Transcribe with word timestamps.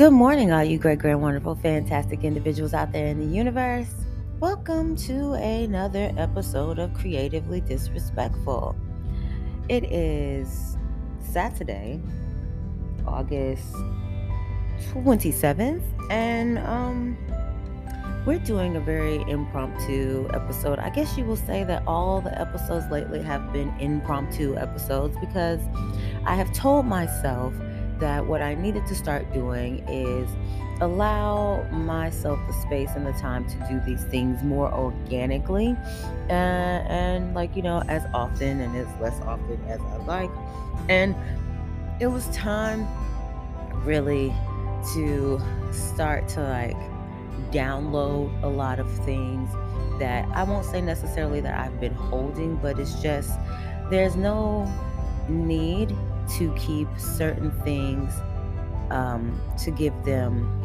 Good 0.00 0.14
morning, 0.14 0.50
all 0.50 0.64
you 0.64 0.78
great, 0.78 0.98
great, 0.98 1.16
wonderful, 1.16 1.56
fantastic 1.56 2.24
individuals 2.24 2.72
out 2.72 2.90
there 2.90 3.08
in 3.08 3.18
the 3.20 3.36
universe. 3.36 3.92
Welcome 4.38 4.96
to 4.96 5.34
another 5.34 6.10
episode 6.16 6.78
of 6.78 6.94
Creatively 6.94 7.60
Disrespectful. 7.60 8.74
It 9.68 9.84
is 9.92 10.78
Saturday, 11.18 12.00
August 13.06 13.74
27th, 14.94 15.82
and 16.10 16.58
um, 16.60 17.18
we're 18.24 18.38
doing 18.38 18.76
a 18.76 18.80
very 18.80 19.16
impromptu 19.28 20.30
episode. 20.32 20.78
I 20.78 20.88
guess 20.88 21.18
you 21.18 21.26
will 21.26 21.36
say 21.36 21.62
that 21.64 21.82
all 21.86 22.22
the 22.22 22.40
episodes 22.40 22.90
lately 22.90 23.20
have 23.20 23.52
been 23.52 23.68
impromptu 23.78 24.56
episodes 24.56 25.14
because 25.20 25.60
I 26.24 26.36
have 26.36 26.50
told 26.54 26.86
myself 26.86 27.52
that 28.00 28.26
what 28.26 28.42
I 28.42 28.54
needed 28.54 28.86
to 28.86 28.94
start 28.94 29.32
doing 29.32 29.86
is 29.88 30.28
allow 30.80 31.62
myself 31.70 32.38
the 32.46 32.52
space 32.54 32.90
and 32.96 33.06
the 33.06 33.12
time 33.12 33.46
to 33.46 33.68
do 33.68 33.80
these 33.84 34.02
things 34.04 34.42
more 34.42 34.72
organically 34.72 35.76
and, 36.30 36.88
and 36.88 37.34
like 37.34 37.54
you 37.54 37.62
know 37.62 37.82
as 37.88 38.02
often 38.14 38.60
and 38.60 38.74
as 38.76 38.88
less 39.00 39.20
often 39.22 39.62
as 39.68 39.80
I 39.80 39.96
like. 40.04 40.30
And 40.88 41.14
it 42.00 42.06
was 42.06 42.28
time 42.28 42.88
really 43.84 44.34
to 44.94 45.40
start 45.72 46.28
to 46.28 46.42
like 46.42 46.76
download 47.52 48.42
a 48.42 48.46
lot 48.46 48.78
of 48.78 48.90
things 49.04 49.50
that 49.98 50.26
I 50.34 50.44
won't 50.44 50.64
say 50.64 50.80
necessarily 50.80 51.40
that 51.40 51.58
I've 51.58 51.78
been 51.80 51.94
holding 51.94 52.56
but 52.56 52.78
it's 52.78 53.02
just 53.02 53.38
there's 53.90 54.16
no 54.16 54.70
need 55.28 55.94
to 56.38 56.52
keep 56.54 56.88
certain 56.98 57.50
things 57.62 58.12
um, 58.90 59.40
to 59.58 59.70
give 59.70 59.94
them 60.04 60.60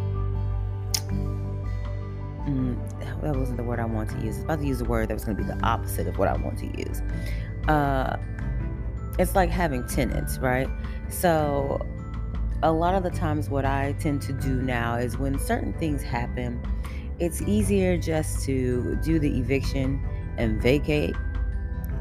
mm, 2.48 3.22
that 3.22 3.36
wasn't 3.36 3.58
the 3.58 3.64
word 3.64 3.80
I 3.80 3.86
want 3.86 4.10
to 4.12 4.18
use. 4.18 4.36
I 4.36 4.38
was 4.38 4.44
about 4.44 4.60
to 4.60 4.66
use 4.66 4.82
a 4.82 4.86
word 4.86 5.10
that 5.10 5.14
was 5.14 5.26
going 5.26 5.38
to 5.38 5.44
be 5.44 5.50
the 5.50 5.60
opposite 5.64 6.08
of 6.08 6.18
what 6.18 6.28
I 6.28 6.38
want 6.38 6.58
to 6.60 6.66
use. 6.78 7.02
Uh, 7.68 8.18
it's 9.18 9.36
like 9.36 9.50
having 9.50 9.88
tenants, 9.88 10.38
right? 10.40 10.68
So, 11.10 11.86
a 12.64 12.72
lot 12.72 12.96
of 12.96 13.04
the 13.04 13.12
times, 13.12 13.50
what 13.50 13.66
I 13.66 13.94
tend 14.00 14.22
to 14.24 14.34
do 14.34 14.62
now 14.62 14.96
is 14.96 15.18
when 15.18 15.38
certain 15.40 15.74
things 15.74 16.02
happen, 16.04 16.62
it's 17.20 17.42
easier 17.44 17.98
just 17.98 18.44
to 18.46 18.98
do 19.04 19.20
the 19.20 19.38
eviction 19.38 20.04
and 20.38 20.62
vacate 20.62 21.16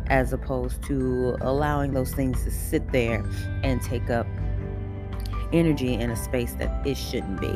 as 0.08 0.32
opposed 0.32 0.82
to 0.84 1.36
allowing 1.40 1.92
those 1.92 2.12
things 2.12 2.44
to 2.44 2.50
sit 2.50 2.92
there 2.92 3.24
and 3.62 3.82
take 3.82 4.10
up 4.10 4.26
energy 5.52 5.94
in 5.94 6.10
a 6.10 6.16
space 6.16 6.54
that 6.54 6.86
it 6.86 6.96
shouldn't 6.96 7.40
be. 7.40 7.54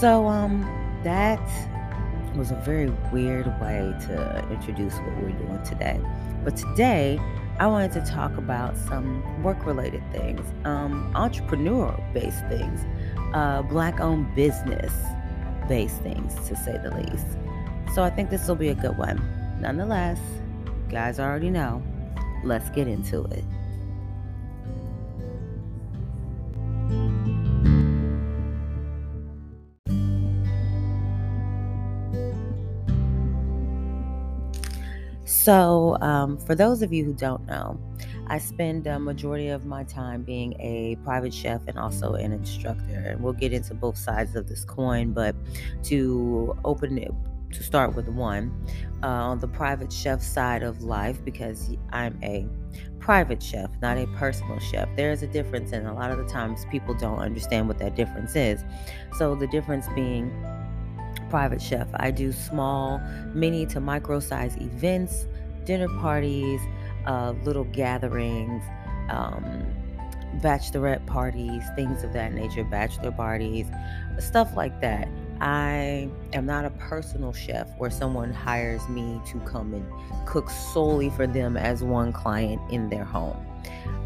So 0.00 0.26
um 0.26 0.62
that 1.04 1.40
was 2.36 2.50
a 2.50 2.56
very 2.56 2.90
weird 3.12 3.46
way 3.60 3.94
to 4.06 4.48
introduce 4.50 4.94
what 4.94 5.16
we're 5.16 5.30
doing 5.30 5.62
today. 5.64 6.00
But 6.44 6.56
today 6.56 7.18
I 7.58 7.66
wanted 7.66 7.92
to 7.92 8.00
talk 8.02 8.36
about 8.36 8.76
some 8.76 9.42
work 9.42 9.66
related 9.66 10.02
things, 10.12 10.46
um, 10.64 11.10
entrepreneur 11.16 11.92
based 12.14 12.46
things, 12.48 12.86
uh, 13.34 13.62
black 13.62 14.00
owned 14.00 14.32
business 14.36 14.92
based 15.68 16.00
things, 16.02 16.34
to 16.48 16.56
say 16.56 16.78
the 16.82 16.94
least. 16.94 17.26
So 17.94 18.04
I 18.04 18.10
think 18.10 18.30
this 18.30 18.46
will 18.46 18.54
be 18.54 18.68
a 18.68 18.74
good 18.74 18.96
one. 18.96 19.20
Nonetheless, 19.60 20.20
guys 20.88 21.20
already 21.20 21.50
know. 21.50 21.82
Let's 22.44 22.70
get 22.70 22.88
into 22.88 23.24
it. 23.24 23.44
So, 35.48 35.96
um, 36.02 36.36
for 36.36 36.54
those 36.54 36.82
of 36.82 36.92
you 36.92 37.04
who 37.04 37.14
don't 37.14 37.46
know, 37.46 37.80
I 38.26 38.36
spend 38.36 38.86
a 38.86 38.98
majority 38.98 39.48
of 39.48 39.64
my 39.64 39.84
time 39.84 40.22
being 40.22 40.52
a 40.60 40.96
private 41.04 41.32
chef 41.32 41.62
and 41.66 41.78
also 41.78 42.12
an 42.14 42.32
instructor. 42.32 42.92
And 42.92 43.22
we'll 43.22 43.32
get 43.32 43.54
into 43.54 43.72
both 43.72 43.96
sides 43.96 44.36
of 44.36 44.46
this 44.46 44.64
coin, 44.64 45.12
but 45.12 45.34
to 45.84 46.54
open 46.64 46.98
it, 46.98 47.12
to 47.52 47.62
start 47.62 47.94
with 47.94 48.08
one, 48.08 48.52
uh, 49.02 49.06
on 49.06 49.38
the 49.38 49.48
private 49.48 49.92
chef 49.92 50.22
side 50.22 50.62
of 50.62 50.82
life 50.82 51.24
because 51.24 51.70
I'm 51.92 52.18
a 52.22 52.46
private 52.98 53.42
chef, 53.42 53.70
not 53.80 53.96
a 53.96 54.06
personal 54.08 54.58
chef. 54.58 54.88
There 54.96 55.10
is 55.12 55.22
a 55.22 55.26
difference, 55.26 55.72
and 55.72 55.86
a 55.86 55.92
lot 55.92 56.10
of 56.10 56.18
the 56.18 56.26
times 56.26 56.66
people 56.70 56.94
don't 56.94 57.18
understand 57.18 57.68
what 57.68 57.78
that 57.78 57.96
difference 57.96 58.36
is. 58.36 58.62
So, 59.16 59.34
the 59.34 59.46
difference 59.46 59.86
being 59.94 60.30
private 61.30 61.62
chef, 61.62 61.88
I 61.94 62.10
do 62.10 62.32
small, 62.32 63.00
mini 63.34 63.66
to 63.66 63.80
micro 63.80 64.20
size 64.20 64.56
events, 64.56 65.26
dinner 65.64 65.88
parties, 66.00 66.60
uh, 67.06 67.34
little 67.44 67.64
gatherings. 67.64 68.62
Um, 69.10 69.66
bachelorette 70.36 71.04
parties, 71.06 71.62
things 71.74 72.04
of 72.04 72.12
that 72.12 72.32
nature, 72.32 72.64
bachelor 72.64 73.10
parties, 73.10 73.66
stuff 74.18 74.54
like 74.56 74.80
that. 74.80 75.08
I 75.40 76.08
am 76.32 76.46
not 76.46 76.64
a 76.64 76.70
personal 76.70 77.32
chef 77.32 77.68
where 77.78 77.90
someone 77.90 78.32
hires 78.32 78.86
me 78.88 79.20
to 79.26 79.38
come 79.40 79.74
and 79.74 79.86
cook 80.26 80.50
solely 80.50 81.10
for 81.10 81.26
them 81.26 81.56
as 81.56 81.82
one 81.82 82.12
client 82.12 82.60
in 82.70 82.88
their 82.88 83.04
home. 83.04 83.36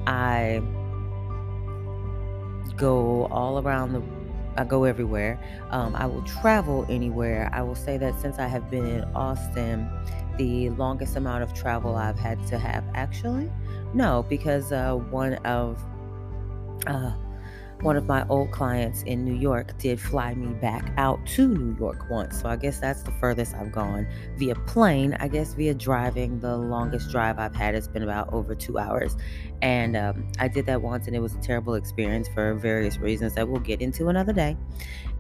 I 0.07 0.63
go 2.77 3.27
all 3.27 3.59
around 3.59 3.93
the 3.93 4.03
I 4.57 4.65
go 4.65 4.85
everywhere. 4.85 5.41
Um, 5.71 5.97
I 5.97 6.05
will 6.05 6.23
travel 6.23 6.85
anywhere. 6.89 7.49
I 7.55 7.63
will 7.63 7.75
say 7.75 7.97
that 7.97 8.21
since 8.21 8.39
I 8.39 8.47
have 8.47 8.71
been 8.71 8.87
in 8.87 9.05
Austin, 9.15 9.89
the 10.37 10.71
longest 10.71 11.17
amount 11.17 11.43
of 11.43 11.55
travel 11.55 11.97
I've 11.97 12.19
had 12.19 12.47
to 12.49 12.59
have 12.59 12.85
actually, 12.95 13.51
no, 13.95 14.25
because 14.29 14.73
uh, 14.73 14.95
one 14.95 15.35
of 15.37 15.83
uh, 16.87 17.13
one 17.83 17.97
of 17.97 18.07
my 18.07 18.25
old 18.29 18.53
clients 18.53 19.03
in 19.03 19.25
New 19.25 19.35
York 19.35 19.77
did 19.79 20.01
fly 20.01 20.35
me 20.35 20.55
back 20.55 20.93
out 20.97 21.25
to 21.27 21.49
New 21.49 21.77
York 21.79 22.09
once. 22.09 22.41
So 22.41 22.49
I 22.49 22.55
guess 22.55 22.79
that's 22.79 23.03
the 23.03 23.11
furthest 23.13 23.55
I've 23.55 23.73
gone 23.73 24.07
via 24.37 24.55
plane. 24.55 25.17
I 25.19 25.27
guess 25.27 25.55
via 25.55 25.75
driving, 25.75 26.39
the 26.39 26.57
longest 26.57 27.11
drive 27.11 27.41
I've 27.41 27.57
had 27.57 27.75
has 27.75 27.89
been 27.89 28.05
about 28.05 28.33
over 28.33 28.55
two 28.55 28.79
hours. 28.79 29.17
And 29.63 29.97
um, 29.97 30.29
I 30.39 30.47
did 30.47 30.65
that 30.67 30.81
once 30.81 31.09
and 31.09 31.17
it 31.17 31.19
was 31.19 31.35
a 31.35 31.41
terrible 31.41 31.75
experience 31.75 32.29
for 32.29 32.55
various 32.55 32.99
reasons 32.99 33.35
that 33.35 33.49
we'll 33.49 33.61
get 33.61 33.83
into 33.83 34.09
another 34.09 34.33
day. 34.33 34.57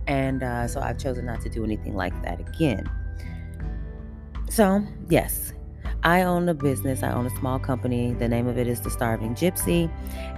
And 0.06 0.44
uh, 0.44 0.68
so 0.68 0.80
I've 0.80 0.98
chosen 0.98 1.26
not 1.26 1.40
to 1.42 1.48
do 1.48 1.64
anything 1.64 1.96
like 1.96 2.20
that 2.22 2.38
again. 2.38 2.88
So, 4.48 4.86
yes, 5.08 5.52
I 6.04 6.22
own 6.22 6.48
a 6.48 6.54
business. 6.54 7.02
I 7.02 7.12
own 7.12 7.26
a 7.26 7.38
small 7.38 7.58
company. 7.58 8.12
The 8.14 8.28
name 8.28 8.48
of 8.48 8.58
it 8.58 8.66
is 8.66 8.80
The 8.80 8.90
Starving 8.90 9.34
Gypsy, 9.34 9.90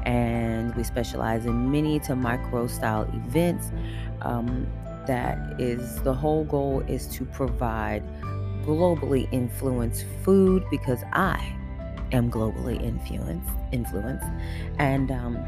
and 0.04 0.74
we 0.74 0.84
specialize 0.84 1.46
in 1.46 1.70
mini 1.70 2.00
to 2.00 2.14
micro 2.14 2.66
style 2.66 3.08
events. 3.14 3.70
Um, 4.20 4.66
that 5.06 5.38
is 5.58 6.02
the 6.02 6.12
whole 6.12 6.44
goal 6.44 6.82
is 6.86 7.06
to 7.08 7.24
provide 7.26 8.02
globally 8.64 9.30
influenced 9.32 10.04
food 10.22 10.64
because 10.70 11.02
I 11.12 11.54
am 12.12 12.30
globally 12.30 12.82
influenced. 12.82 13.50
Influenced, 13.72 14.26
and 14.78 15.10
um, 15.10 15.38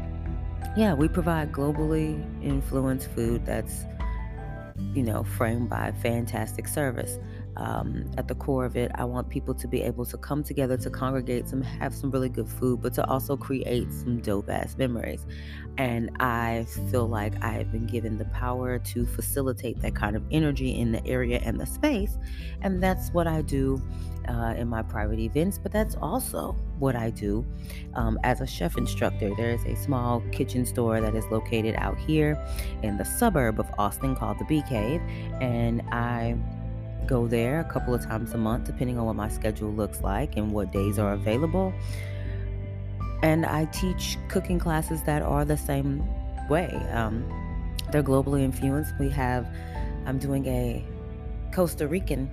yeah, 0.75 0.95
we 0.95 1.07
provide 1.07 1.51
globally 1.51 2.23
influenced 2.43 3.07
food 3.11 3.45
that's 3.45 3.85
you 4.93 5.03
know 5.03 5.23
framed 5.23 5.69
by 5.69 5.91
fantastic 6.01 6.67
service 6.67 7.17
um, 7.57 8.09
at 8.17 8.27
the 8.27 8.35
core 8.35 8.65
of 8.65 8.77
it, 8.77 8.91
I 8.95 9.03
want 9.03 9.29
people 9.29 9.53
to 9.55 9.67
be 9.67 9.81
able 9.81 10.05
to 10.05 10.17
come 10.17 10.43
together 10.43 10.77
to 10.77 10.89
congregate, 10.89 11.47
to 11.47 11.61
have 11.63 11.93
some 11.93 12.11
really 12.11 12.29
good 12.29 12.47
food, 12.47 12.81
but 12.81 12.93
to 12.93 13.05
also 13.07 13.35
create 13.35 13.91
some 13.91 14.19
dope 14.19 14.49
ass 14.49 14.77
memories. 14.77 15.25
And 15.77 16.11
I 16.19 16.65
feel 16.89 17.07
like 17.07 17.33
I 17.43 17.49
have 17.49 17.71
been 17.71 17.87
given 17.87 18.17
the 18.17 18.25
power 18.25 18.79
to 18.79 19.05
facilitate 19.05 19.81
that 19.81 19.95
kind 19.95 20.15
of 20.15 20.23
energy 20.31 20.79
in 20.79 20.91
the 20.91 21.05
area 21.05 21.39
and 21.43 21.59
the 21.59 21.65
space, 21.65 22.17
and 22.61 22.81
that's 22.81 23.09
what 23.09 23.27
I 23.27 23.41
do 23.41 23.81
uh, 24.27 24.53
in 24.57 24.67
my 24.67 24.81
private 24.81 25.19
events. 25.19 25.57
But 25.57 25.71
that's 25.71 25.95
also 25.95 26.55
what 26.79 26.95
I 26.95 27.09
do 27.09 27.45
um, 27.95 28.19
as 28.23 28.41
a 28.41 28.47
chef 28.47 28.77
instructor. 28.77 29.31
There 29.35 29.51
is 29.51 29.63
a 29.65 29.75
small 29.75 30.21
kitchen 30.31 30.65
store 30.65 31.01
that 31.01 31.15
is 31.15 31.25
located 31.31 31.75
out 31.77 31.97
here 31.97 32.43
in 32.83 32.97
the 32.97 33.05
suburb 33.05 33.59
of 33.59 33.67
Austin 33.77 34.15
called 34.15 34.39
the 34.39 34.45
Bee 34.45 34.63
Cave, 34.67 35.01
and 35.41 35.81
I 35.91 36.35
go 37.07 37.27
there 37.27 37.59
a 37.59 37.63
couple 37.63 37.93
of 37.93 38.03
times 38.03 38.33
a 38.33 38.37
month, 38.37 38.65
depending 38.65 38.97
on 38.99 39.05
what 39.05 39.15
my 39.15 39.29
schedule 39.29 39.71
looks 39.71 40.01
like 40.01 40.37
and 40.37 40.51
what 40.51 40.71
days 40.71 40.99
are 40.99 41.13
available. 41.13 41.73
And 43.23 43.45
I 43.45 43.65
teach 43.65 44.17
cooking 44.27 44.59
classes 44.59 45.01
that 45.03 45.21
are 45.21 45.45
the 45.45 45.57
same 45.57 46.05
way. 46.49 46.69
Um, 46.91 47.25
they're 47.91 48.03
globally 48.03 48.41
influenced. 48.43 48.93
We 48.99 49.09
have, 49.09 49.47
I'm 50.05 50.19
doing 50.19 50.45
a 50.45 50.85
Costa 51.51 51.87
Rican 51.87 52.29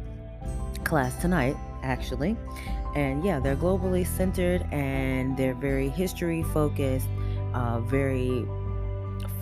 class 0.84 1.18
tonight, 1.20 1.56
actually. 1.82 2.36
And 2.94 3.24
yeah, 3.24 3.40
they're 3.40 3.56
globally 3.56 4.06
centered 4.06 4.66
and 4.70 5.36
they're 5.36 5.54
very 5.54 5.88
history 5.88 6.42
focused, 6.42 7.08
uh, 7.54 7.80
very 7.80 8.46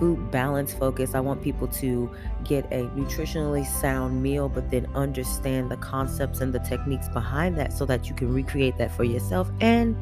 food 0.02 0.32
balance 0.32 0.74
focus. 0.74 1.14
I 1.14 1.20
want 1.20 1.40
people 1.42 1.68
to 1.68 2.10
get 2.42 2.64
a 2.72 2.88
nutritionally 2.96 3.64
sound 3.64 4.20
meal, 4.20 4.48
but 4.48 4.68
then 4.68 4.84
understand 4.96 5.70
the 5.70 5.76
concepts 5.76 6.40
and 6.40 6.52
the 6.52 6.58
techniques 6.58 7.08
behind 7.10 7.56
that 7.58 7.72
so 7.72 7.86
that 7.86 8.08
you 8.08 8.14
can 8.16 8.34
recreate 8.34 8.76
that 8.78 8.90
for 8.96 9.04
yourself. 9.04 9.48
And 9.60 9.96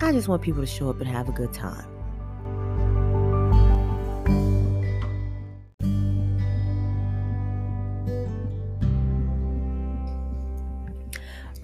I 0.00 0.12
just 0.12 0.28
want 0.28 0.40
people 0.40 0.62
to 0.62 0.66
show 0.66 0.88
up 0.88 0.98
and 1.00 1.06
have 1.10 1.28
a 1.28 1.32
good 1.32 1.52
time. 1.52 1.84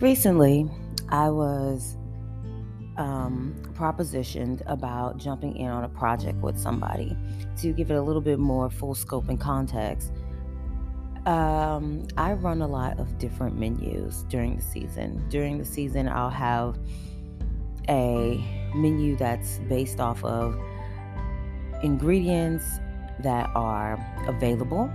Recently, 0.00 0.69
I 1.08 1.31
was 1.31 1.96
um, 2.96 3.55
propositioned 3.73 4.62
about 4.67 5.19
jumping 5.19 5.56
in 5.56 5.69
on 5.69 5.85
a 5.85 5.88
project 5.88 6.38
with 6.38 6.58
somebody 6.58 7.17
to 7.58 7.73
give 7.73 7.91
it 7.91 7.94
a 7.94 8.02
little 8.02 8.23
bit 8.23 8.38
more 8.38 8.70
full 8.70 8.94
scope 8.94 9.29
and 9.29 9.41
context. 9.41 10.12
Um, 11.26 12.06
I 12.19 12.35
run 12.35 12.61
a 12.61 12.67
lot 12.67 12.99
of 13.00 13.19
different 13.19 13.58
menus 13.58 14.25
during 14.29 14.56
the 14.56 14.62
season. 14.62 15.26
During 15.31 15.58
the 15.58 15.64
season, 15.64 16.08
I'll 16.08 16.31
have 16.31 16.79
a 17.88 18.44
menu 18.75 19.17
that's 19.17 19.58
based 19.69 20.00
off 20.00 20.23
of 20.25 20.58
ingredients 21.82 22.64
that 23.20 23.50
are 23.55 23.99
available 24.26 24.91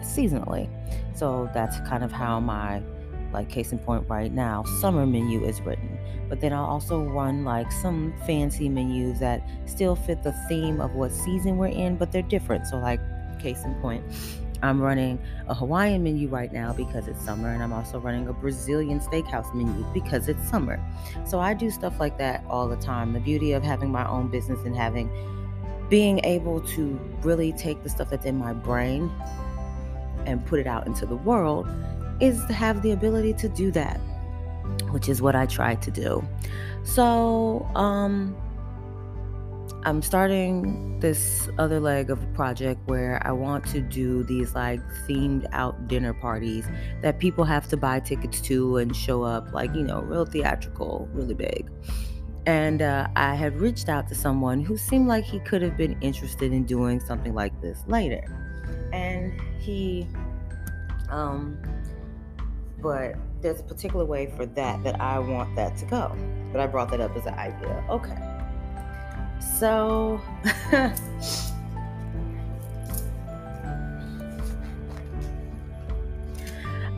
seasonally. 0.00 0.68
So 1.14 1.50
that's 1.54 1.78
kind 1.88 2.04
of 2.04 2.12
how 2.12 2.40
my 2.40 2.82
like 3.32 3.48
case 3.48 3.72
in 3.72 3.78
point 3.78 4.08
right 4.08 4.32
now, 4.32 4.64
summer 4.80 5.06
menu 5.06 5.44
is 5.44 5.60
written. 5.60 5.98
But 6.28 6.40
then 6.40 6.52
I'll 6.52 6.64
also 6.64 7.02
run 7.02 7.44
like 7.44 7.70
some 7.70 8.14
fancy 8.26 8.68
menus 8.68 9.20
that 9.20 9.42
still 9.66 9.96
fit 9.96 10.22
the 10.22 10.32
theme 10.48 10.80
of 10.80 10.94
what 10.94 11.12
season 11.12 11.56
we're 11.58 11.66
in, 11.66 11.96
but 11.96 12.12
they're 12.12 12.22
different. 12.22 12.66
So 12.66 12.78
like 12.78 13.00
case 13.38 13.64
in 13.64 13.74
point, 13.76 14.04
I'm 14.62 14.80
running 14.80 15.18
a 15.48 15.54
Hawaiian 15.54 16.04
menu 16.04 16.28
right 16.28 16.52
now 16.52 16.72
because 16.72 17.08
it's 17.08 17.22
summer, 17.24 17.48
and 17.50 17.62
I'm 17.62 17.72
also 17.72 17.98
running 17.98 18.28
a 18.28 18.32
Brazilian 18.32 19.00
steakhouse 19.00 19.52
menu 19.54 19.84
because 19.92 20.28
it's 20.28 20.48
summer. 20.48 20.80
So 21.26 21.40
I 21.40 21.52
do 21.52 21.70
stuff 21.70 21.98
like 21.98 22.16
that 22.18 22.44
all 22.48 22.68
the 22.68 22.76
time. 22.76 23.12
The 23.12 23.20
beauty 23.20 23.52
of 23.52 23.64
having 23.64 23.90
my 23.90 24.08
own 24.08 24.28
business 24.28 24.60
and 24.64 24.76
having 24.76 25.10
being 25.88 26.24
able 26.24 26.60
to 26.60 26.98
really 27.22 27.52
take 27.52 27.82
the 27.82 27.88
stuff 27.88 28.08
that's 28.08 28.24
in 28.24 28.38
my 28.38 28.52
brain 28.52 29.10
and 30.24 30.44
put 30.46 30.60
it 30.60 30.66
out 30.66 30.86
into 30.86 31.04
the 31.04 31.16
world 31.16 31.68
is 32.22 32.42
to 32.46 32.52
have 32.52 32.82
the 32.82 32.92
ability 32.92 33.34
to 33.34 33.48
do 33.48 33.72
that, 33.72 33.98
which 34.90 35.08
is 35.08 35.20
what 35.20 35.34
I 35.34 35.44
try 35.44 35.74
to 35.74 35.90
do. 35.90 36.24
So, 36.84 37.68
um, 37.74 38.36
I'm 39.84 40.00
starting 40.00 41.00
this 41.00 41.48
other 41.58 41.80
leg 41.80 42.08
of 42.10 42.22
a 42.22 42.26
project 42.28 42.80
where 42.86 43.20
I 43.26 43.32
want 43.32 43.66
to 43.68 43.80
do 43.80 44.22
these 44.22 44.54
like 44.54 44.80
themed 45.08 45.44
out 45.50 45.88
dinner 45.88 46.14
parties 46.14 46.64
that 47.00 47.18
people 47.18 47.42
have 47.44 47.66
to 47.70 47.76
buy 47.76 47.98
tickets 47.98 48.40
to 48.42 48.76
and 48.76 48.94
show 48.94 49.24
up, 49.24 49.52
like, 49.52 49.74
you 49.74 49.82
know, 49.82 50.02
real 50.02 50.24
theatrical, 50.24 51.08
really 51.12 51.34
big. 51.34 51.68
And 52.46 52.82
uh, 52.82 53.08
I 53.16 53.34
had 53.34 53.60
reached 53.60 53.88
out 53.88 54.06
to 54.08 54.14
someone 54.14 54.60
who 54.60 54.76
seemed 54.76 55.08
like 55.08 55.24
he 55.24 55.40
could 55.40 55.62
have 55.62 55.76
been 55.76 56.00
interested 56.00 56.52
in 56.52 56.64
doing 56.64 57.00
something 57.00 57.34
like 57.34 57.60
this 57.60 57.82
later. 57.88 58.24
And 58.92 59.40
he 59.58 60.06
um, 61.08 61.58
but 62.82 63.14
there's 63.40 63.60
a 63.60 63.62
particular 63.62 64.04
way 64.04 64.32
for 64.36 64.44
that 64.44 64.82
that 64.82 65.00
I 65.00 65.18
want 65.18 65.54
that 65.56 65.76
to 65.78 65.84
go. 65.86 66.14
But 66.50 66.60
I 66.60 66.66
brought 66.66 66.90
that 66.90 67.00
up 67.00 67.16
as 67.16 67.24
an 67.26 67.34
idea. 67.34 67.84
Okay. 67.88 68.18
So 69.58 70.20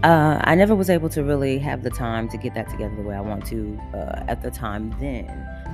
uh, 0.03 0.41
I 0.43 0.55
never 0.55 0.75
was 0.75 0.91
able 0.91 1.09
to 1.11 1.23
really 1.23 1.59
have 1.59 1.83
the 1.83 1.91
time 1.91 2.29
to 2.31 2.39
get 2.39 2.55
that 2.55 2.69
together 2.71 2.97
the 2.97 3.03
way 3.03 3.15
I 3.15 3.21
want 3.21 3.47
to 3.47 3.79
uh, 3.95 4.25
at 4.29 4.43
the 4.43 4.51
time 4.51 4.95
then. 5.01 5.29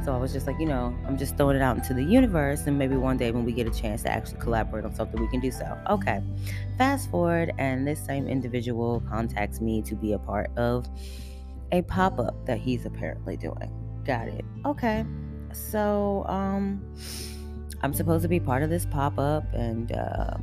So 0.05 0.15
I 0.15 0.17
was 0.17 0.33
just 0.33 0.47
like, 0.47 0.59
you 0.59 0.67
know, 0.67 0.97
I'm 1.07 1.19
just 1.19 1.37
throwing 1.37 1.57
it 1.57 1.63
out 1.63 1.77
into 1.77 1.93
the 1.93 2.03
universe, 2.03 2.63
and 2.67 2.79
maybe 2.79 2.97
one 2.97 3.17
day 3.19 3.31
when 3.33 3.45
we 3.45 3.53
get 3.53 3.67
a 3.67 3.71
chance 3.71 4.03
to 4.05 4.11
actually 4.11 4.41
collaborate 4.41 4.85
on 4.85 4.95
something, 4.95 5.21
we 5.21 5.29
can 5.29 5.41
do 5.41 5.51
so. 5.51 5.77
Okay. 5.91 6.23
Fast 6.79 7.11
forward, 7.11 7.53
and 7.59 7.87
this 7.87 8.05
same 8.05 8.27
individual 8.27 9.03
contacts 9.11 9.61
me 9.61 9.83
to 9.83 9.95
be 9.95 10.13
a 10.13 10.19
part 10.19 10.51
of 10.57 10.89
a 11.73 11.83
pop 11.83 12.19
up 12.19 12.47
that 12.47 12.59
he's 12.59 12.87
apparently 12.87 13.37
doing. 13.37 13.71
Got 14.05 14.29
it. 14.29 14.45
Okay. 14.65 15.05
So, 15.53 16.25
um, 16.29 16.83
I'm 17.83 17.93
supposed 17.93 18.23
to 18.23 18.29
be 18.29 18.41
part 18.41 18.63
of 18.63 18.71
this 18.71 18.87
pop 18.87 19.19
up, 19.19 19.45
and 19.53 19.93
uh, 19.93 20.37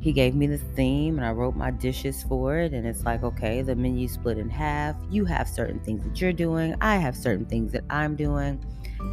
he 0.00 0.12
gave 0.12 0.34
me 0.34 0.46
the 0.46 0.58
theme, 0.58 1.16
and 1.16 1.26
I 1.26 1.32
wrote 1.32 1.56
my 1.56 1.70
dishes 1.70 2.22
for 2.22 2.58
it. 2.58 2.72
And 2.72 2.86
it's 2.86 3.04
like, 3.04 3.22
okay, 3.22 3.62
the 3.62 3.74
menu 3.74 4.08
split 4.08 4.38
in 4.38 4.50
half. 4.50 4.96
You 5.10 5.24
have 5.24 5.48
certain 5.48 5.80
things 5.80 6.04
that 6.04 6.20
you're 6.20 6.32
doing, 6.32 6.74
I 6.80 6.96
have 6.96 7.16
certain 7.16 7.46
things 7.46 7.72
that 7.72 7.84
I'm 7.90 8.16
doing 8.16 8.64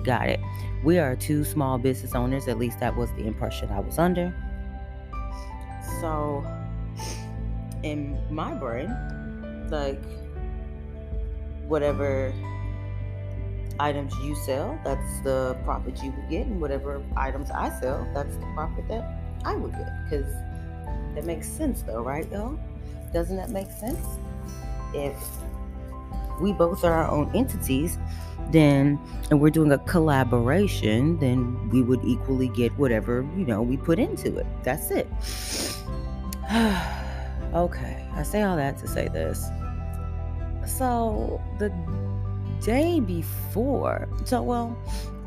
Got 0.04 0.30
it. 0.30 0.40
We 0.84 1.00
are 1.00 1.16
two 1.16 1.44
small 1.44 1.78
business 1.78 2.16
owners. 2.16 2.48
At 2.48 2.58
least 2.58 2.80
that 2.80 2.96
was 2.96 3.12
the 3.14 3.26
impression 3.26 3.70
I 3.70 3.80
was 3.80 3.98
under. 3.98 4.34
So, 6.02 6.46
in 7.84 8.18
my 8.30 8.54
brain, 8.54 8.90
like, 9.70 10.02
whatever 11.68 12.34
items 13.80 14.14
you 14.24 14.36
sell, 14.36 14.80
that's 14.84 15.20
the 15.22 15.58
profit 15.64 16.02
you 16.04 16.12
would 16.12 16.30
get. 16.30 16.46
And 16.48 16.62
whatever 16.62 17.04
items 17.16 17.50
I 17.52 17.70
sell, 17.80 18.08
that's 18.14 18.36
the 18.38 18.46
profit 18.54 18.88
that 18.88 19.20
I 19.44 19.56
would 19.56 19.72
get. 19.72 19.92
Because 20.04 20.32
that 21.16 21.26
makes 21.26 21.48
sense, 21.48 21.82
though, 21.82 22.04
right, 22.04 22.30
though? 22.30 22.60
Doesn't 23.14 23.38
that 23.38 23.50
make 23.50 23.72
sense? 23.72 24.06
If 24.94 25.16
we 26.40 26.54
both 26.54 26.84
are 26.84 26.94
our 26.94 27.10
own 27.10 27.32
entities, 27.36 27.98
then 28.52 29.00
and 29.30 29.42
we're 29.42 29.50
doing 29.50 29.72
a 29.72 29.78
collaboration, 29.80 31.18
then 31.20 31.70
we 31.70 31.82
would 31.82 32.04
equally 32.04 32.50
get 32.50 32.78
whatever, 32.78 33.28
you 33.36 33.46
know, 33.46 33.62
we 33.62 33.78
put 33.78 34.00
into 34.00 34.38
it. 34.38 34.46
That's 34.64 34.92
it. 34.92 35.08
okay, 37.54 38.08
I 38.14 38.24
say 38.24 38.44
all 38.44 38.56
that 38.56 38.78
to 38.80 38.88
say 38.88 39.08
this. 39.08 39.48
So 40.66 41.42
the 41.60 41.72
day 42.64 43.00
before, 43.00 44.08
so 44.24 44.42
well, 44.42 44.78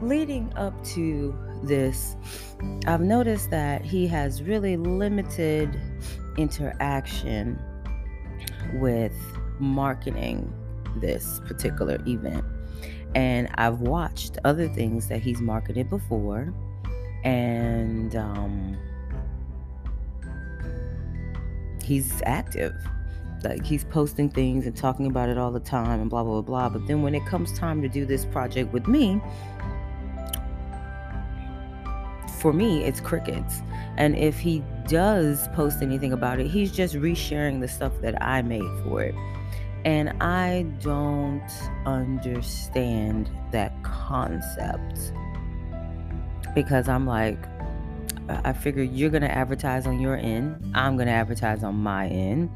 leading 0.01 0.53
up 0.57 0.85
to 0.85 1.35
this, 1.63 2.17
I've 2.87 3.01
noticed 3.01 3.51
that 3.51 3.85
he 3.85 4.07
has 4.09 4.43
really 4.43 4.77
limited 4.77 5.81
interaction 6.37 7.59
with 8.75 9.15
marketing 9.59 10.53
this 11.01 11.41
particular 11.47 11.99
event. 12.07 12.45
And 13.15 13.49
I've 13.55 13.81
watched 13.81 14.39
other 14.45 14.69
things 14.69 15.09
that 15.09 15.21
he's 15.21 15.41
marketed 15.41 15.89
before. 15.89 16.53
And 17.25 18.15
um, 18.15 18.77
he's 21.83 22.23
active. 22.25 22.75
Like 23.43 23.65
he's 23.65 23.85
posting 23.85 24.31
things 24.31 24.67
and 24.67 24.77
talking 24.77 25.07
about 25.07 25.29
it 25.29 25.39
all 25.39 25.53
the 25.53 25.61
time 25.61 26.01
and 26.01 26.11
blah, 26.11 26.25
blah, 26.25 26.43
blah. 26.43 26.69
But 26.69 26.87
then 26.87 27.03
when 27.03 27.15
it 27.15 27.25
comes 27.27 27.57
time 27.57 27.83
to 27.83 27.89
do 27.89 28.05
this 28.05 28.25
project 28.25 28.73
with 28.73 28.87
me, 28.87 29.21
for 32.39 32.53
me, 32.53 32.85
it's 32.85 33.01
crickets. 33.01 33.63
And 33.97 34.17
if 34.17 34.39
he 34.39 34.63
does 34.87 35.49
post 35.49 35.83
anything 35.83 36.13
about 36.13 36.41
it, 36.41 36.47
he's 36.47 36.71
just 36.71 36.95
resharing 36.95 37.61
the 37.61 37.69
stuff 37.69 37.93
that 38.01 38.21
I 38.23 38.43
made 38.43 38.63
for 38.85 39.03
it. 39.03 39.15
And 39.85 40.11
I 40.23 40.67
don't 40.81 41.51
understand 41.87 43.31
that 43.53 43.83
concept 43.83 45.13
because 46.55 46.89
I'm 46.89 47.07
like, 47.07 47.39
I 48.29 48.53
figure 48.53 48.83
you're 48.83 49.11
going 49.11 49.23
to 49.23 49.31
advertise 49.31 49.87
on 49.87 50.01
your 50.01 50.17
end, 50.17 50.73
I'm 50.75 50.97
going 50.97 51.07
to 51.07 51.13
advertise 51.13 51.63
on 51.63 51.77
my 51.77 52.09
end. 52.09 52.51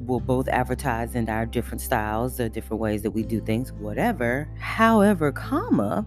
We'll 0.00 0.20
both 0.20 0.48
advertise 0.48 1.14
in 1.14 1.28
our 1.30 1.46
different 1.46 1.80
styles, 1.80 2.36
the 2.36 2.50
different 2.50 2.80
ways 2.80 3.02
that 3.02 3.12
we 3.12 3.22
do 3.22 3.40
things, 3.40 3.72
whatever. 3.72 4.48
However, 4.58 5.32
comma, 5.32 6.04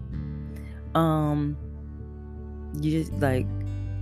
um, 0.94 1.56
you 2.80 2.92
just 2.92 3.12
like, 3.14 3.46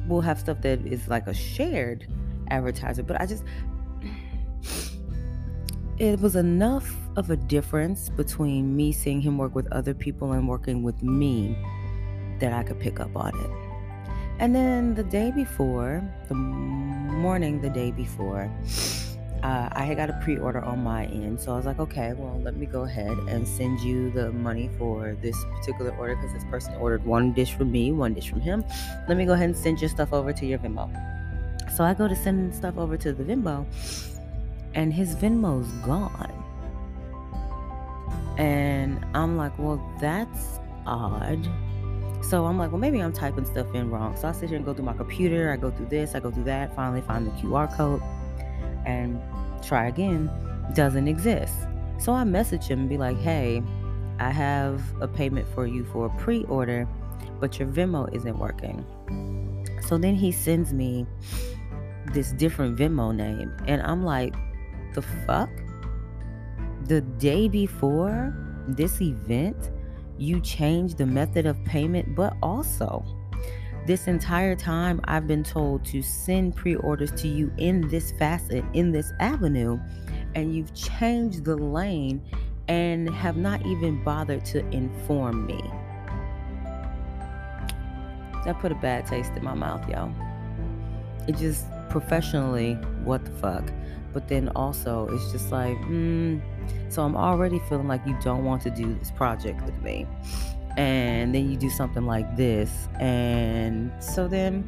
we'll 0.06 0.20
have 0.20 0.38
stuff 0.38 0.60
that 0.62 0.86
is 0.86 1.08
like 1.08 1.26
a 1.26 1.34
shared 1.34 2.06
advertiser, 2.50 3.02
but 3.02 3.18
I 3.20 3.24
just, 3.24 3.44
it 5.98 6.20
was 6.20 6.36
enough 6.36 6.94
of 7.16 7.30
a 7.30 7.36
difference 7.36 8.10
between 8.10 8.76
me 8.76 8.92
seeing 8.92 9.20
him 9.20 9.38
work 9.38 9.54
with 9.54 9.66
other 9.72 9.94
people 9.94 10.32
and 10.32 10.46
working 10.46 10.82
with 10.82 11.02
me 11.02 11.56
that 12.38 12.52
I 12.52 12.62
could 12.62 12.78
pick 12.78 13.00
up 13.00 13.16
on 13.16 13.28
it. 13.28 13.50
And 14.38 14.54
then 14.54 14.94
the 14.94 15.04
day 15.04 15.30
before, 15.30 16.02
the 16.28 16.34
morning 16.34 17.62
the 17.62 17.70
day 17.70 17.90
before, 17.92 18.50
uh, 19.42 19.68
I 19.72 19.84
had 19.84 19.96
got 19.96 20.10
a 20.10 20.20
pre 20.22 20.36
order 20.36 20.62
on 20.62 20.84
my 20.84 21.06
end. 21.06 21.40
So 21.40 21.52
I 21.52 21.56
was 21.56 21.64
like, 21.64 21.78
okay, 21.78 22.12
well, 22.12 22.38
let 22.42 22.56
me 22.56 22.66
go 22.66 22.82
ahead 22.82 23.16
and 23.28 23.48
send 23.48 23.80
you 23.80 24.10
the 24.10 24.32
money 24.32 24.68
for 24.78 25.16
this 25.22 25.36
particular 25.58 25.96
order 25.96 26.16
because 26.16 26.34
this 26.34 26.44
person 26.44 26.74
ordered 26.74 27.06
one 27.06 27.32
dish 27.32 27.54
from 27.54 27.72
me, 27.72 27.92
one 27.92 28.12
dish 28.12 28.28
from 28.28 28.40
him. 28.40 28.64
Let 29.08 29.16
me 29.16 29.24
go 29.24 29.32
ahead 29.32 29.48
and 29.48 29.56
send 29.56 29.80
your 29.80 29.88
stuff 29.88 30.12
over 30.12 30.34
to 30.34 30.44
your 30.44 30.58
Venmo. 30.58 30.90
So 31.74 31.84
I 31.84 31.94
go 31.94 32.06
to 32.06 32.16
send 32.16 32.54
stuff 32.54 32.76
over 32.76 32.98
to 32.98 33.12
the 33.14 33.24
Venmo, 33.24 33.64
and 34.76 34.92
his 34.92 35.16
Venmo's 35.16 35.72
gone. 35.84 36.32
And 38.38 39.04
I'm 39.14 39.36
like, 39.36 39.58
well, 39.58 39.82
that's 39.98 40.60
odd. 40.86 41.48
So 42.22 42.44
I'm 42.44 42.58
like, 42.58 42.70
well, 42.70 42.80
maybe 42.80 43.00
I'm 43.00 43.12
typing 43.12 43.46
stuff 43.46 43.74
in 43.74 43.90
wrong. 43.90 44.16
So 44.16 44.28
I 44.28 44.32
sit 44.32 44.50
here 44.50 44.56
and 44.56 44.64
go 44.64 44.74
through 44.74 44.84
my 44.84 44.92
computer. 44.92 45.50
I 45.50 45.56
go 45.56 45.70
through 45.70 45.86
this, 45.86 46.14
I 46.14 46.20
go 46.20 46.30
through 46.30 46.44
that. 46.44 46.76
Finally, 46.76 47.00
find 47.00 47.26
the 47.26 47.30
QR 47.32 47.74
code 47.74 48.02
and 48.84 49.20
try 49.64 49.88
again. 49.88 50.30
Doesn't 50.74 51.08
exist. 51.08 51.54
So 51.98 52.12
I 52.12 52.24
message 52.24 52.64
him 52.64 52.80
and 52.80 52.88
be 52.88 52.98
like, 52.98 53.16
hey, 53.18 53.62
I 54.18 54.30
have 54.30 54.82
a 55.00 55.08
payment 55.08 55.48
for 55.54 55.66
you 55.66 55.84
for 55.86 56.06
a 56.06 56.10
pre 56.18 56.44
order, 56.44 56.86
but 57.40 57.58
your 57.58 57.68
Venmo 57.68 58.14
isn't 58.14 58.38
working. 58.38 58.84
So 59.86 59.96
then 59.96 60.14
he 60.14 60.32
sends 60.32 60.74
me 60.74 61.06
this 62.12 62.32
different 62.32 62.78
Venmo 62.78 63.14
name. 63.14 63.56
And 63.66 63.80
I'm 63.82 64.04
like, 64.04 64.34
the 64.96 65.02
fuck? 65.02 65.50
The 66.86 67.02
day 67.02 67.46
before 67.48 68.34
this 68.66 69.00
event, 69.00 69.70
you 70.18 70.40
changed 70.40 70.98
the 70.98 71.06
method 71.06 71.46
of 71.46 71.62
payment, 71.64 72.16
but 72.16 72.34
also 72.42 73.04
this 73.86 74.08
entire 74.08 74.56
time 74.56 75.00
I've 75.04 75.28
been 75.28 75.44
told 75.44 75.84
to 75.86 76.02
send 76.02 76.56
pre 76.56 76.74
orders 76.74 77.12
to 77.22 77.28
you 77.28 77.52
in 77.58 77.86
this 77.88 78.10
facet, 78.18 78.64
in 78.72 78.90
this 78.90 79.12
avenue, 79.20 79.78
and 80.34 80.52
you've 80.52 80.74
changed 80.74 81.44
the 81.44 81.54
lane 81.54 82.20
and 82.66 83.08
have 83.10 83.36
not 83.36 83.64
even 83.64 84.02
bothered 84.02 84.44
to 84.46 84.66
inform 84.70 85.46
me. 85.46 85.62
That 88.44 88.58
put 88.60 88.72
a 88.72 88.76
bad 88.76 89.06
taste 89.06 89.32
in 89.36 89.44
my 89.44 89.54
mouth, 89.54 89.88
y'all. 89.88 90.12
It 91.28 91.36
just 91.36 91.66
professionally, 91.90 92.74
what 93.04 93.24
the 93.24 93.30
fuck? 93.32 93.64
But 94.16 94.28
then 94.28 94.48
also, 94.56 95.08
it's 95.12 95.30
just 95.30 95.52
like, 95.52 95.76
mm, 95.80 96.40
so 96.88 97.02
I'm 97.02 97.18
already 97.18 97.58
feeling 97.68 97.86
like 97.86 98.00
you 98.06 98.16
don't 98.22 98.46
want 98.46 98.62
to 98.62 98.70
do 98.70 98.94
this 98.94 99.10
project 99.10 99.60
with 99.66 99.78
me. 99.82 100.06
And 100.78 101.34
then 101.34 101.50
you 101.50 101.58
do 101.58 101.68
something 101.68 102.06
like 102.06 102.34
this. 102.34 102.88
And 102.98 103.92
so 104.02 104.26
then, 104.26 104.64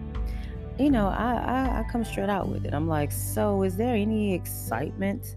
you 0.79 0.91
know, 0.91 1.07
I, 1.09 1.33
I, 1.33 1.81
I 1.81 1.87
come 1.91 2.05
straight 2.05 2.29
out 2.29 2.51
with 2.51 2.67
it. 2.67 2.75
I'm 2.75 2.89
like, 2.89 3.11
so 3.11 3.63
is 3.63 3.75
there 3.75 3.95
any 3.95 4.35
excitement 4.35 5.37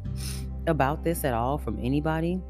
about 0.67 1.05
this 1.05 1.23
at 1.23 1.33
all 1.33 1.57
from 1.57 1.79
anybody? 1.81 2.41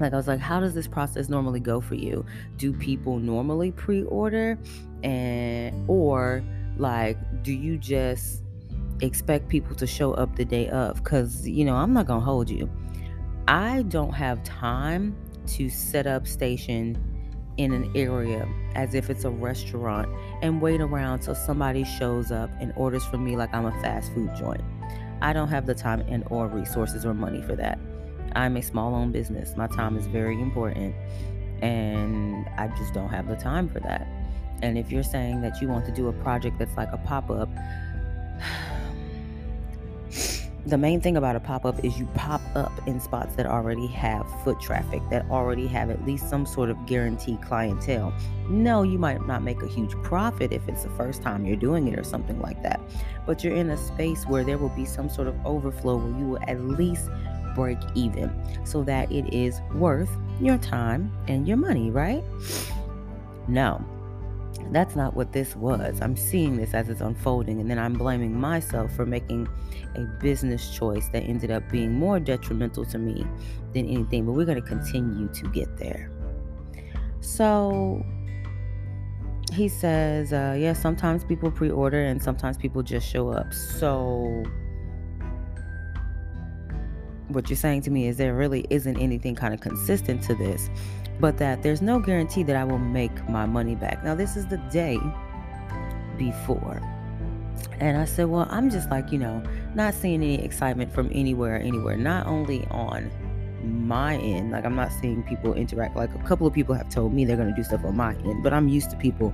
like 0.00 0.14
i 0.14 0.16
was 0.16 0.26
like 0.26 0.40
how 0.40 0.58
does 0.58 0.74
this 0.74 0.88
process 0.88 1.28
normally 1.28 1.60
go 1.60 1.78
for 1.78 1.94
you 1.94 2.24
do 2.56 2.72
people 2.72 3.18
normally 3.18 3.70
pre-order 3.70 4.58
and 5.02 5.74
or 5.90 6.42
like 6.78 7.18
do 7.42 7.52
you 7.52 7.76
just 7.76 8.42
expect 9.00 9.48
people 9.48 9.74
to 9.76 9.86
show 9.86 10.12
up 10.14 10.36
the 10.36 10.44
day 10.44 10.68
of 10.68 11.02
because 11.02 11.48
you 11.48 11.64
know 11.64 11.76
i'm 11.76 11.92
not 11.92 12.06
gonna 12.06 12.24
hold 12.24 12.50
you. 12.50 12.68
I 13.46 13.82
don't 13.88 14.12
have 14.12 14.42
time 14.44 15.16
to 15.48 15.70
set 15.70 16.06
up 16.06 16.26
station 16.26 17.02
in 17.56 17.72
an 17.72 17.90
area 17.94 18.46
as 18.74 18.94
if 18.94 19.08
it's 19.08 19.24
a 19.24 19.30
restaurant 19.30 20.08
and 20.42 20.60
wait 20.60 20.80
around 20.80 21.20
till 21.20 21.34
somebody 21.34 21.82
shows 21.82 22.30
up 22.30 22.50
and 22.60 22.72
orders 22.76 23.04
from 23.06 23.24
me 23.24 23.36
like 23.36 23.52
i'm 23.54 23.64
a 23.64 23.72
fast 23.82 24.12
food 24.12 24.30
joint. 24.36 24.62
I 25.20 25.32
don't 25.32 25.48
have 25.48 25.66
the 25.66 25.74
time 25.74 26.00
and 26.08 26.24
or 26.30 26.46
resources 26.46 27.04
or 27.04 27.14
money 27.14 27.42
for 27.42 27.56
that. 27.56 27.78
I'm 28.36 28.56
a 28.56 28.62
small 28.62 28.94
owned 28.94 29.12
business. 29.12 29.56
My 29.56 29.66
time 29.66 29.96
is 29.96 30.06
very 30.06 30.40
important 30.40 30.94
and 31.60 32.48
i 32.56 32.68
just 32.78 32.94
don't 32.94 33.08
have 33.08 33.26
the 33.28 33.36
time 33.36 33.68
for 33.68 33.80
that. 33.80 34.06
And 34.62 34.76
if 34.76 34.90
you're 34.90 35.02
saying 35.04 35.40
that 35.42 35.60
you 35.62 35.68
want 35.68 35.86
to 35.86 35.92
do 35.92 36.08
a 36.08 36.12
project 36.12 36.58
that's 36.58 36.76
like 36.76 36.92
a 36.92 36.98
pop-up 36.98 37.48
the 40.68 40.76
main 40.76 41.00
thing 41.00 41.16
about 41.16 41.34
a 41.34 41.40
pop 41.40 41.64
up 41.64 41.82
is 41.82 41.98
you 41.98 42.04
pop 42.14 42.42
up 42.54 42.72
in 42.86 43.00
spots 43.00 43.34
that 43.36 43.46
already 43.46 43.86
have 43.86 44.26
foot 44.44 44.60
traffic, 44.60 45.00
that 45.08 45.24
already 45.30 45.66
have 45.66 45.88
at 45.88 46.04
least 46.04 46.28
some 46.28 46.44
sort 46.44 46.68
of 46.68 46.84
guaranteed 46.84 47.40
clientele. 47.40 48.12
No, 48.50 48.82
you 48.82 48.98
might 48.98 49.26
not 49.26 49.42
make 49.42 49.62
a 49.62 49.66
huge 49.66 49.92
profit 50.02 50.52
if 50.52 50.68
it's 50.68 50.82
the 50.82 50.90
first 50.90 51.22
time 51.22 51.46
you're 51.46 51.56
doing 51.56 51.88
it 51.88 51.98
or 51.98 52.04
something 52.04 52.38
like 52.40 52.62
that, 52.62 52.80
but 53.26 53.42
you're 53.42 53.54
in 53.54 53.70
a 53.70 53.78
space 53.78 54.26
where 54.26 54.44
there 54.44 54.58
will 54.58 54.68
be 54.70 54.84
some 54.84 55.08
sort 55.08 55.26
of 55.26 55.34
overflow 55.46 55.96
where 55.96 56.18
you 56.18 56.26
will 56.26 56.42
at 56.46 56.60
least 56.60 57.08
break 57.54 57.78
even 57.94 58.30
so 58.64 58.82
that 58.84 59.10
it 59.10 59.32
is 59.32 59.60
worth 59.74 60.10
your 60.38 60.58
time 60.58 61.10
and 61.28 61.48
your 61.48 61.56
money, 61.56 61.90
right? 61.90 62.22
No, 63.48 63.82
that's 64.70 64.96
not 64.96 65.14
what 65.14 65.32
this 65.32 65.56
was. 65.56 66.00
I'm 66.00 66.16
seeing 66.16 66.56
this 66.56 66.74
as 66.74 66.88
it's 66.88 67.00
unfolding, 67.00 67.60
and 67.60 67.70
then 67.70 67.78
I'm 67.78 67.94
blaming 67.94 68.38
myself 68.38 68.94
for 68.94 69.06
making 69.06 69.48
a 69.94 70.00
business 70.20 70.74
choice 70.74 71.08
that 71.08 71.22
ended 71.22 71.50
up 71.50 71.68
being 71.70 71.92
more 71.92 72.20
detrimental 72.20 72.84
to 72.86 72.98
me 72.98 73.26
than 73.72 73.86
anything. 73.86 74.26
But 74.26 74.32
we're 74.32 74.44
going 74.44 74.60
to 74.60 74.68
continue 74.68 75.28
to 75.28 75.48
get 75.48 75.76
there. 75.76 76.10
So 77.20 78.04
he 79.52 79.68
says, 79.68 80.32
uh, 80.32 80.56
yeah, 80.58 80.72
sometimes 80.72 81.24
people 81.24 81.50
pre 81.50 81.70
order 81.70 82.04
and 82.04 82.22
sometimes 82.22 82.56
people 82.56 82.82
just 82.82 83.08
show 83.08 83.30
up. 83.30 83.52
So 83.52 84.44
what 87.28 87.50
you're 87.50 87.56
saying 87.56 87.82
to 87.82 87.90
me 87.90 88.08
is 88.08 88.16
there 88.16 88.34
really 88.34 88.66
isn't 88.70 88.96
anything 88.98 89.34
kind 89.34 89.52
of 89.52 89.60
consistent 89.60 90.22
to 90.22 90.34
this 90.34 90.70
but 91.20 91.38
that 91.38 91.62
there's 91.62 91.82
no 91.82 91.98
guarantee 91.98 92.42
that 92.44 92.56
I 92.56 92.64
will 92.64 92.78
make 92.78 93.28
my 93.28 93.46
money 93.46 93.74
back. 93.74 94.04
Now, 94.04 94.14
this 94.14 94.36
is 94.36 94.46
the 94.46 94.58
day 94.70 94.98
before. 96.16 96.80
And 97.80 97.96
I 97.96 98.04
said, 98.04 98.26
Well, 98.26 98.46
I'm 98.50 98.70
just 98.70 98.90
like, 98.90 99.12
you 99.12 99.18
know, 99.18 99.42
not 99.74 99.94
seeing 99.94 100.22
any 100.22 100.44
excitement 100.44 100.92
from 100.92 101.10
anywhere, 101.12 101.60
anywhere, 101.60 101.96
not 101.96 102.26
only 102.26 102.66
on 102.70 103.10
my 103.62 104.16
end. 104.16 104.52
Like, 104.52 104.64
I'm 104.64 104.76
not 104.76 104.92
seeing 105.00 105.22
people 105.24 105.54
interact. 105.54 105.96
Like, 105.96 106.14
a 106.14 106.22
couple 106.24 106.46
of 106.46 106.54
people 106.54 106.74
have 106.74 106.88
told 106.88 107.12
me 107.12 107.24
they're 107.24 107.36
going 107.36 107.50
to 107.50 107.56
do 107.56 107.64
stuff 107.64 107.84
on 107.84 107.96
my 107.96 108.14
end, 108.14 108.42
but 108.42 108.52
I'm 108.52 108.68
used 108.68 108.90
to 108.90 108.96
people 108.96 109.32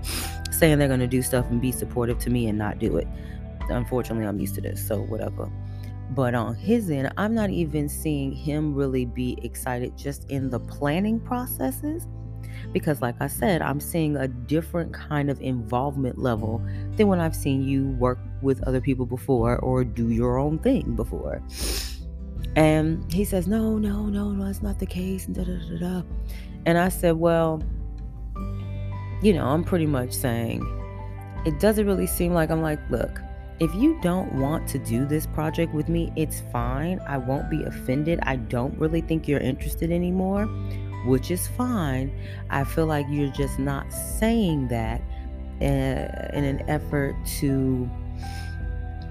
saying 0.51 0.79
they're 0.79 0.89
going 0.89 1.01
to 1.01 1.07
do 1.07 1.23
stuff 1.23 1.47
and 1.51 1.61
be 1.61 1.73
supportive 1.73 2.19
to 2.21 2.31
me 2.31 2.49
and 2.49 2.59
not 2.59 2.79
do 2.79 2.97
it. 2.97 3.09
Unfortunately, 3.69 4.27
I'm 4.27 4.39
used 4.39 4.55
to 4.57 4.61
this. 4.61 4.87
So, 4.87 5.01
whatever. 5.03 5.51
But 6.11 6.35
on 6.35 6.55
his 6.55 6.91
end, 6.91 7.13
I'm 7.17 7.35
not 7.35 7.51
even 7.51 7.89
seeing 7.89 8.33
him 8.33 8.75
really 8.75 9.05
be 9.05 9.39
excited 9.43 9.97
just 9.97 10.31
in 10.31 10.51
the 10.51 10.61
planning 10.61 11.19
processes. 11.21 12.07
Because, 12.73 13.03
like 13.03 13.17
I 13.21 13.27
said, 13.27 13.63
I'm 13.63 13.81
seeing 13.81 14.17
a 14.17 14.29
different 14.29 14.93
kind 14.93 15.31
of 15.31 15.41
involvement 15.41 16.19
level 16.19 16.63
than 16.93 17.09
when 17.09 17.21
I've 17.21 17.35
seen 17.35 17.67
you 17.67 17.89
work 17.99 18.19
with 18.43 18.63
other 18.67 18.81
people 18.81 19.07
before 19.07 19.59
or 19.59 19.85
do 19.85 20.11
your 20.11 20.39
own 20.39 20.59
thing 20.59 20.95
before. 20.95 21.43
And 22.57 23.13
he 23.13 23.25
says, 23.25 23.47
No, 23.47 23.79
no, 23.79 24.07
no, 24.07 24.31
no, 24.31 24.45
that's 24.45 24.63
not 24.63 24.79
the 24.79 24.87
case. 24.87 25.27
And, 25.27 25.35
da, 25.35 25.45
da, 25.45 25.59
da, 25.59 25.79
da. 25.79 26.03
and 26.67 26.79
I 26.79 26.89
said, 26.89 27.17
Well, 27.17 27.63
you 29.23 29.33
know, 29.33 29.47
I'm 29.47 29.65
pretty 29.65 29.87
much 29.87 30.13
saying 30.13 30.63
it 31.47 31.59
doesn't 31.61 31.87
really 31.87 32.07
seem 32.07 32.33
like 32.33 32.51
I'm 32.51 32.63
like, 32.63 32.79
Look, 32.91 33.21
if 33.61 33.75
you 33.75 33.99
don't 34.03 34.33
want 34.35 34.69
to 34.69 34.79
do 34.79 35.05
this 35.05 35.27
project 35.27 35.73
with 35.73 35.89
me, 35.89 36.13
it's 36.17 36.43
fine. 36.53 37.01
I 37.07 37.19
won't 37.19 37.49
be 37.49 37.63
offended. 37.63 38.19
I 38.23 38.37
don't 38.37 38.77
really 38.79 39.01
think 39.01 39.29
you're 39.29 39.41
interested 39.41 39.93
anymore, 39.93 40.47
which 41.07 41.31
is 41.31 41.47
fine. 41.49 42.13
I 42.51 42.65
feel 42.65 42.87
like 42.87 43.07
you're 43.09 43.31
just 43.31 43.59
not 43.59 43.93
saying 43.93 44.69
that 44.69 45.01
uh, 45.63 46.37
in 46.37 46.45
an 46.45 46.69
effort 46.69 47.15
to 47.39 47.89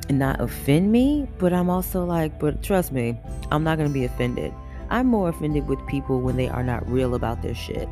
not 0.09 0.41
offend 0.41 0.91
me, 0.91 1.27
but 1.37 1.53
I'm 1.53 1.69
also 1.69 2.03
like, 2.03 2.37
but 2.39 2.61
trust 2.61 2.91
me, 2.91 3.17
I'm 3.51 3.63
not 3.63 3.77
going 3.77 3.87
to 3.87 3.93
be 3.93 4.03
offended. 4.03 4.53
I'm 4.89 5.07
more 5.07 5.29
offended 5.29 5.67
with 5.67 5.85
people 5.87 6.19
when 6.19 6.35
they 6.35 6.49
are 6.49 6.63
not 6.63 6.87
real 6.89 7.15
about 7.15 7.41
their 7.41 7.55
shit. 7.55 7.89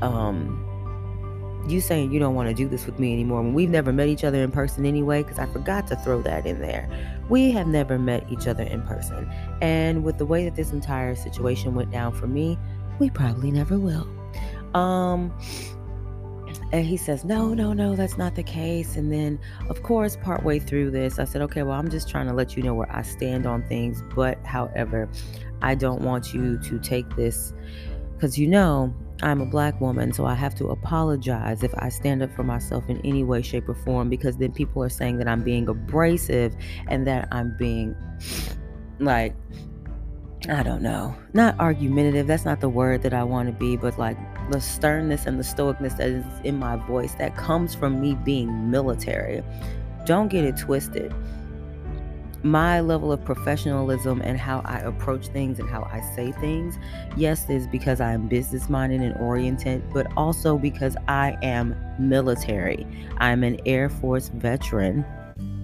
Um, 0.00 0.63
you 1.68 1.80
saying 1.80 2.12
you 2.12 2.18
don't 2.18 2.34
want 2.34 2.48
to 2.48 2.54
do 2.54 2.68
this 2.68 2.86
with 2.86 2.98
me 2.98 3.12
anymore 3.12 3.42
when 3.42 3.54
we've 3.54 3.70
never 3.70 3.92
met 3.92 4.08
each 4.08 4.24
other 4.24 4.42
in 4.42 4.50
person 4.50 4.84
anyway, 4.86 5.22
because 5.22 5.38
I 5.38 5.46
forgot 5.46 5.86
to 5.88 5.96
throw 5.96 6.22
that 6.22 6.46
in 6.46 6.60
there. 6.60 6.88
We 7.28 7.50
have 7.52 7.66
never 7.66 7.98
met 7.98 8.30
each 8.30 8.46
other 8.46 8.64
in 8.64 8.82
person. 8.82 9.30
And 9.60 10.04
with 10.04 10.18
the 10.18 10.26
way 10.26 10.44
that 10.44 10.56
this 10.56 10.72
entire 10.72 11.14
situation 11.14 11.74
went 11.74 11.90
down 11.90 12.12
for 12.12 12.26
me, 12.26 12.58
we 12.98 13.10
probably 13.10 13.50
never 13.50 13.78
will. 13.78 14.08
Um, 14.74 15.32
and 16.72 16.84
he 16.84 16.96
says, 16.96 17.24
No, 17.24 17.54
no, 17.54 17.72
no, 17.72 17.94
that's 17.94 18.18
not 18.18 18.34
the 18.34 18.42
case. 18.42 18.96
And 18.96 19.12
then, 19.12 19.38
of 19.68 19.82
course, 19.82 20.16
partway 20.16 20.58
through 20.58 20.90
this, 20.90 21.18
I 21.18 21.24
said, 21.24 21.40
Okay, 21.42 21.62
well, 21.62 21.78
I'm 21.78 21.88
just 21.88 22.08
trying 22.08 22.26
to 22.26 22.32
let 22.32 22.56
you 22.56 22.62
know 22.62 22.74
where 22.74 22.90
I 22.90 23.02
stand 23.02 23.46
on 23.46 23.62
things. 23.68 24.02
But, 24.14 24.44
however, 24.44 25.08
I 25.62 25.74
don't 25.74 26.02
want 26.02 26.34
you 26.34 26.58
to 26.58 26.78
take 26.80 27.08
this 27.16 27.54
Because 28.14 28.38
you 28.38 28.48
know, 28.48 28.94
I'm 29.22 29.40
a 29.40 29.46
black 29.46 29.80
woman, 29.80 30.12
so 30.12 30.26
I 30.26 30.34
have 30.34 30.54
to 30.56 30.68
apologize 30.68 31.62
if 31.62 31.72
I 31.78 31.88
stand 31.88 32.22
up 32.22 32.32
for 32.32 32.42
myself 32.42 32.88
in 32.88 33.00
any 33.04 33.22
way, 33.22 33.42
shape, 33.42 33.68
or 33.68 33.74
form 33.74 34.08
because 34.08 34.36
then 34.36 34.52
people 34.52 34.82
are 34.82 34.88
saying 34.88 35.18
that 35.18 35.28
I'm 35.28 35.42
being 35.42 35.68
abrasive 35.68 36.54
and 36.88 37.06
that 37.06 37.28
I'm 37.30 37.56
being 37.56 37.94
like, 38.98 39.34
I 40.48 40.62
don't 40.62 40.82
know, 40.82 41.16
not 41.32 41.58
argumentative. 41.58 42.26
That's 42.26 42.44
not 42.44 42.60
the 42.60 42.68
word 42.68 43.02
that 43.02 43.14
I 43.14 43.22
want 43.22 43.48
to 43.48 43.52
be, 43.52 43.76
but 43.76 43.98
like 43.98 44.18
the 44.50 44.60
sternness 44.60 45.26
and 45.26 45.38
the 45.38 45.44
stoicness 45.44 45.96
that 45.96 46.08
is 46.08 46.24
in 46.42 46.58
my 46.58 46.76
voice 46.76 47.14
that 47.14 47.36
comes 47.36 47.74
from 47.74 48.00
me 48.00 48.14
being 48.24 48.70
military. 48.70 49.42
Don't 50.04 50.28
get 50.28 50.44
it 50.44 50.56
twisted 50.56 51.14
my 52.44 52.78
level 52.80 53.10
of 53.10 53.24
professionalism 53.24 54.20
and 54.20 54.38
how 54.38 54.60
I 54.66 54.78
approach 54.80 55.28
things 55.28 55.58
and 55.58 55.68
how 55.68 55.88
I 55.90 56.00
say 56.14 56.30
things, 56.30 56.78
yes, 57.16 57.48
is 57.48 57.66
because 57.66 58.02
I 58.02 58.12
am 58.12 58.28
business 58.28 58.68
minded 58.68 59.00
and 59.00 59.16
oriented, 59.16 59.82
but 59.94 60.06
also 60.14 60.58
because 60.58 60.94
I 61.08 61.38
am 61.42 61.74
military. 61.98 62.86
I'm 63.16 63.42
an 63.44 63.58
Air 63.64 63.88
Force 63.88 64.28
veteran 64.28 65.06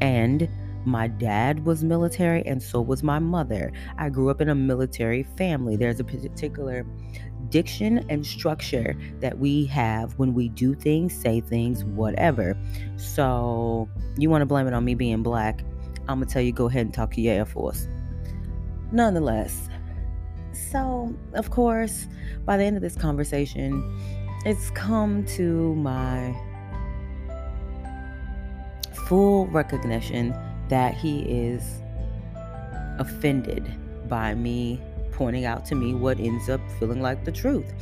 and 0.00 0.48
my 0.86 1.06
dad 1.06 1.66
was 1.66 1.84
military 1.84 2.44
and 2.46 2.62
so 2.62 2.80
was 2.80 3.02
my 3.02 3.18
mother. 3.18 3.70
I 3.98 4.08
grew 4.08 4.30
up 4.30 4.40
in 4.40 4.48
a 4.48 4.54
military 4.54 5.24
family. 5.36 5.76
There's 5.76 6.00
a 6.00 6.04
particular 6.04 6.86
diction 7.50 8.06
and 8.08 8.24
structure 8.24 8.96
that 9.20 9.38
we 9.38 9.66
have 9.66 10.18
when 10.18 10.32
we 10.32 10.48
do 10.48 10.74
things, 10.74 11.14
say 11.14 11.42
things, 11.42 11.84
whatever. 11.84 12.56
So, 12.96 13.86
you 14.16 14.30
want 14.30 14.40
to 14.40 14.46
blame 14.46 14.66
it 14.66 14.72
on 14.72 14.84
me 14.84 14.94
being 14.94 15.22
black? 15.22 15.62
I'm 16.10 16.18
gonna 16.18 16.30
tell 16.30 16.42
you 16.42 16.52
go 16.52 16.66
ahead 16.66 16.86
and 16.86 16.94
talk 16.94 17.12
to 17.14 17.20
your 17.20 17.34
Air 17.34 17.44
Force. 17.44 17.86
Nonetheless, 18.90 19.68
so 20.52 21.14
of 21.34 21.50
course, 21.50 22.08
by 22.44 22.56
the 22.56 22.64
end 22.64 22.76
of 22.76 22.82
this 22.82 22.96
conversation, 22.96 23.82
it's 24.44 24.70
come 24.70 25.24
to 25.36 25.74
my 25.76 26.34
full 29.06 29.46
recognition 29.46 30.34
that 30.68 30.94
he 30.94 31.20
is 31.20 31.80
offended 32.98 33.72
by 34.08 34.34
me 34.34 34.80
pointing 35.12 35.44
out 35.44 35.64
to 35.66 35.74
me 35.74 35.94
what 35.94 36.18
ends 36.18 36.48
up 36.48 36.60
feeling 36.78 37.00
like 37.00 37.24
the 37.24 37.32
truth. 37.32 37.72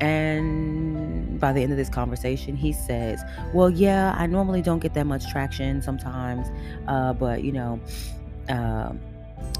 And 0.00 1.40
by 1.40 1.52
the 1.52 1.62
end 1.62 1.72
of 1.72 1.78
this 1.78 1.88
conversation, 1.88 2.56
he 2.56 2.72
says, 2.72 3.22
Well, 3.54 3.70
yeah, 3.70 4.14
I 4.16 4.26
normally 4.26 4.62
don't 4.62 4.80
get 4.80 4.94
that 4.94 5.06
much 5.06 5.28
traction 5.30 5.80
sometimes, 5.80 6.48
uh, 6.86 7.14
but 7.14 7.42
you 7.42 7.52
know, 7.52 7.80
uh, 8.48 8.92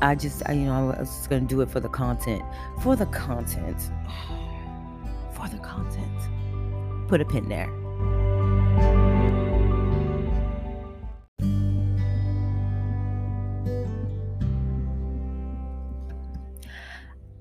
I 0.02 0.14
just, 0.14 0.42
I, 0.46 0.52
you 0.52 0.66
know, 0.66 0.90
I 0.92 1.00
was 1.00 1.08
just 1.08 1.30
going 1.30 1.46
to 1.46 1.48
do 1.48 1.60
it 1.62 1.70
for 1.70 1.80
the 1.80 1.88
content. 1.88 2.42
For 2.82 2.96
the 2.96 3.06
content. 3.06 3.80
For 5.32 5.48
the 5.48 5.58
content. 5.58 7.08
Put 7.08 7.20
a 7.20 7.24
pin 7.26 7.48
there. 7.50 7.70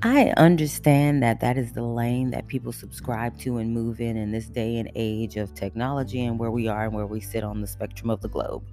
I 0.06 0.32
understand 0.38 1.24
that 1.24 1.40
that 1.40 1.58
is 1.58 1.74
the 1.74 1.82
lane 1.82 2.30
that 2.30 2.46
people 2.46 2.72
subscribe 2.72 3.40
to 3.40 3.58
and 3.58 3.74
move 3.74 4.00
in 4.00 4.18
in 4.18 4.32
this 4.32 4.46
day 4.46 4.78
and 4.78 4.92
age 4.94 5.36
of 5.36 5.56
technology 5.56 6.24
and 6.24 6.38
where 6.38 6.52
we 6.52 6.68
are 6.68 6.84
and 6.84 6.94
where 6.94 7.08
we 7.08 7.20
sit 7.20 7.44
on 7.44 7.60
the 7.60 7.66
spectrum 7.66 8.12
of 8.12 8.22
the 8.22 8.30
globe. 8.30 8.64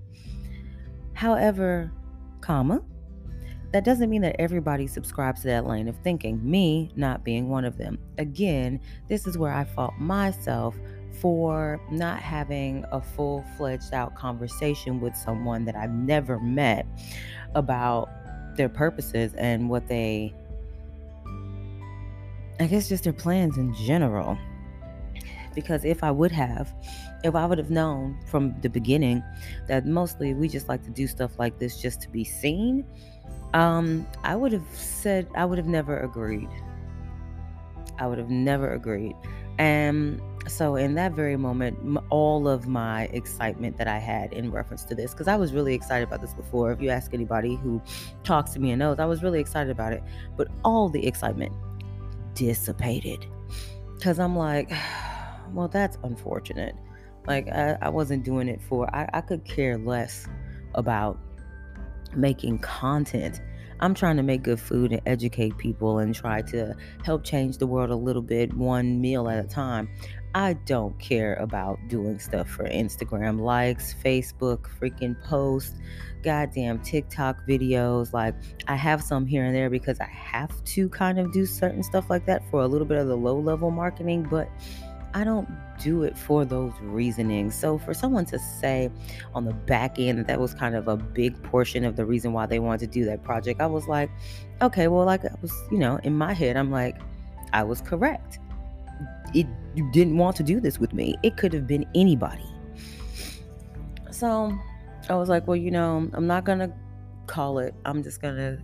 However, 1.15 1.91
comma, 2.43 2.83
that 3.71 3.83
doesn't 3.83 4.11
mean 4.11 4.21
that 4.21 4.37
everybody 4.39 4.87
subscribes 4.87 5.41
to 5.41 5.47
that 5.47 5.67
lane 5.67 5.89
of 5.89 5.97
thinking, 6.05 6.39
me 6.45 6.93
not 6.97 7.25
being 7.25 7.49
one 7.49 7.65
of 7.65 7.79
them. 7.79 7.99
Again, 8.19 8.79
this 9.09 9.27
is 9.27 9.39
where 9.39 9.55
I 9.55 9.65
fault 9.65 9.95
myself 9.99 10.77
for 11.23 11.81
not 11.91 12.21
having 12.21 12.85
a 12.93 13.01
full 13.01 13.43
fledged 13.57 13.95
out 13.95 14.15
conversation 14.17 15.01
with 15.01 15.17
someone 15.17 15.65
that 15.65 15.77
I've 15.77 15.95
never 15.95 16.39
met 16.41 16.85
about 17.55 18.11
their 18.55 18.69
purposes 18.69 19.33
and 19.39 19.71
what 19.71 19.89
they 19.89 20.35
I 22.62 22.66
guess 22.66 22.88
just 22.88 23.04
their 23.04 23.12
plans 23.12 23.59
in 23.59 23.75
general. 23.75 24.38
Because 25.55 25.85
if 25.85 26.03
I 26.03 26.11
would 26.11 26.33
have, 26.33 26.72
if 27.25 27.35
I 27.35 27.44
would 27.44 27.59
have 27.59 27.70
known 27.70 28.18
from 28.27 28.55
the 28.62 28.70
beginning 28.70 29.22
that 29.66 29.85
mostly 29.85 30.33
we 30.33 30.48
just 30.48 30.68
like 30.68 30.83
to 30.85 30.90
do 30.90 31.07
stuff 31.07 31.38
like 31.38 31.59
this 31.59 31.81
just 31.81 32.01
to 32.03 32.09
be 32.09 32.25
seen, 32.25 32.87
um, 33.53 34.07
I 34.25 34.37
would 34.37 34.53
have 34.53 34.66
said, 34.72 35.29
I 35.35 35.44
would 35.44 35.59
have 35.59 35.66
never 35.66 35.98
agreed. 35.98 36.48
I 37.98 38.07
would 38.07 38.18
have 38.18 38.31
never 38.31 38.72
agreed. 38.72 39.14
And 39.59 40.20
so, 40.48 40.77
in 40.77 40.94
that 40.94 41.12
very 41.12 41.37
moment, 41.37 41.79
all 42.11 42.48
of 42.48 42.66
my 42.66 43.05
excitement 43.12 43.77
that 43.77 43.87
I 43.87 43.98
had 43.98 44.33
in 44.33 44.51
reference 44.51 44.85
to 44.85 44.94
this, 44.94 45.12
because 45.12 45.29
I 45.29 45.37
was 45.37 45.53
really 45.53 45.75
excited 45.75 46.09
about 46.09 46.20
this 46.20 46.33
before. 46.33 46.72
If 46.72 46.81
you 46.81 46.88
ask 46.88 47.12
anybody 47.12 47.57
who 47.57 47.81
talks 48.25 48.53
to 48.53 48.59
me 48.59 48.70
and 48.70 48.79
knows, 48.79 48.98
I 48.98 49.05
was 49.05 49.22
really 49.22 49.38
excited 49.40 49.70
about 49.70 49.92
it. 49.92 50.03
But 50.37 50.48
all 50.64 50.88
the 50.88 51.07
excitement 51.07 51.53
dissipated 52.35 53.27
because 53.95 54.18
I'm 54.18 54.37
like, 54.37 54.71
well, 55.53 55.68
that's 55.68 55.99
unfortunate. 56.03 56.75
Like, 57.27 57.49
I, 57.49 57.79
I 57.81 57.88
wasn't 57.88 58.25
doing 58.25 58.49
it 58.49 58.61
for, 58.61 58.92
I, 58.95 59.09
I 59.12 59.21
could 59.21 59.45
care 59.45 59.79
less 59.79 60.27
about 60.75 61.18
making 62.16 62.59
content. 62.59 63.40
I'm 63.81 63.95
trying 63.95 64.16
to 64.16 64.23
make 64.23 64.42
good 64.42 64.61
food 64.61 64.92
and 64.92 65.01
educate 65.07 65.57
people 65.57 65.99
and 65.99 66.14
try 66.14 66.42
to 66.42 66.75
help 67.05 67.25
change 67.25 67.59
the 67.59 67.66
world 67.66 67.90
a 67.90 67.97
little 67.97 68.23
bit, 68.23 68.53
one 68.55 69.01
meal 69.01 69.29
at 69.29 69.45
a 69.45 69.49
time. 69.49 69.88
I 70.35 70.55
don't 70.55 70.99
care 70.99 71.35
about 71.35 71.79
doing 71.88 72.18
stuff 72.18 72.49
for 72.49 72.64
Instagram 72.64 73.40
likes, 73.40 73.95
Facebook 74.03 74.66
freaking 74.81 75.21
posts, 75.25 75.79
goddamn 76.23 76.79
TikTok 76.81 77.37
videos. 77.47 78.14
Like, 78.14 78.35
I 78.66 78.75
have 78.77 79.03
some 79.03 79.27
here 79.27 79.45
and 79.45 79.55
there 79.55 79.68
because 79.68 80.01
I 80.01 80.07
have 80.07 80.64
to 80.64 80.88
kind 80.88 81.18
of 81.18 81.33
do 81.33 81.45
certain 81.45 81.83
stuff 81.83 82.09
like 82.09 82.25
that 82.27 82.42
for 82.51 82.62
a 82.62 82.66
little 82.66 82.87
bit 82.87 82.97
of 82.97 83.09
the 83.09 83.16
low 83.16 83.38
level 83.38 83.71
marketing, 83.71 84.27
but 84.31 84.49
I 85.12 85.25
don't 85.25 85.47
do 85.79 86.03
it 86.05 86.16
for 86.16 86.47
those 86.47 86.73
reasonings. 86.81 87.55
So, 87.55 87.77
for 87.77 87.92
someone 87.92 88.25
to 88.27 88.38
say 88.38 88.90
on 89.35 89.45
the 89.45 89.53
back 89.53 89.99
end 89.99 90.18
that 90.18 90.29
that 90.29 90.40
was 90.40 90.55
kind 90.55 90.75
of 90.75 90.88
a 90.88 90.97
big 90.97 91.42
portion 91.42 91.85
of 91.85 91.97
the 91.97 92.07
reason 92.07 92.33
why 92.33 92.47
they 92.47 92.59
wanted 92.59 92.81
to 92.81 92.87
do 92.87 93.05
that 93.05 93.23
project, 93.23 93.61
I 93.61 93.66
was 93.66 93.87
like, 93.87 94.11
okay, 94.62 94.88
well, 94.88 95.05
like, 95.05 95.27
I 95.27 95.35
was, 95.42 95.53
you 95.71 95.79
know, 95.79 95.97
in 96.05 96.16
my 96.16 96.33
head, 96.33 96.57
I'm 96.57 96.71
like, 96.71 96.97
I 97.53 97.62
was 97.64 97.83
correct 97.83 98.38
it 99.35 99.47
you 99.75 99.90
didn't 99.92 100.18
want 100.18 100.37
to 100.37 100.42
do 100.42 100.61
this 100.61 100.79
with 100.79 100.92
me. 100.92 101.16
It 101.23 101.37
could 101.37 101.53
have 101.53 101.66
been 101.66 101.87
anybody. 101.95 102.49
So 104.11 104.57
I 105.09 105.14
was 105.14 105.29
like, 105.29 105.47
well, 105.47 105.57
you 105.57 105.71
know, 105.71 106.09
I'm 106.12 106.27
not 106.27 106.45
gonna 106.45 106.73
call 107.27 107.59
it. 107.59 107.75
I'm 107.85 108.03
just 108.03 108.21
gonna 108.21 108.59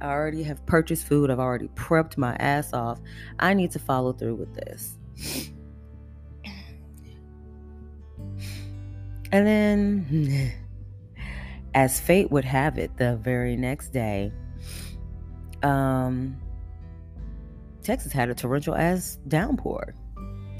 I 0.00 0.08
already 0.08 0.42
have 0.42 0.64
purchased 0.66 1.06
food. 1.06 1.30
I've 1.30 1.38
already 1.38 1.68
prepped 1.68 2.16
my 2.16 2.34
ass 2.36 2.72
off. 2.72 3.00
I 3.38 3.54
need 3.54 3.70
to 3.72 3.78
follow 3.78 4.12
through 4.12 4.34
with 4.34 4.54
this. 4.54 4.98
And 9.32 9.46
then, 9.46 10.52
as 11.74 11.98
fate 11.98 12.30
would 12.30 12.44
have 12.44 12.78
it, 12.78 12.96
the 12.98 13.16
very 13.16 13.56
next 13.56 13.92
day, 13.92 14.32
um, 15.62 16.36
Texas 17.82 18.12
had 18.12 18.28
a 18.28 18.34
torrential 18.34 18.76
ass 18.76 19.18
downpour 19.26 19.94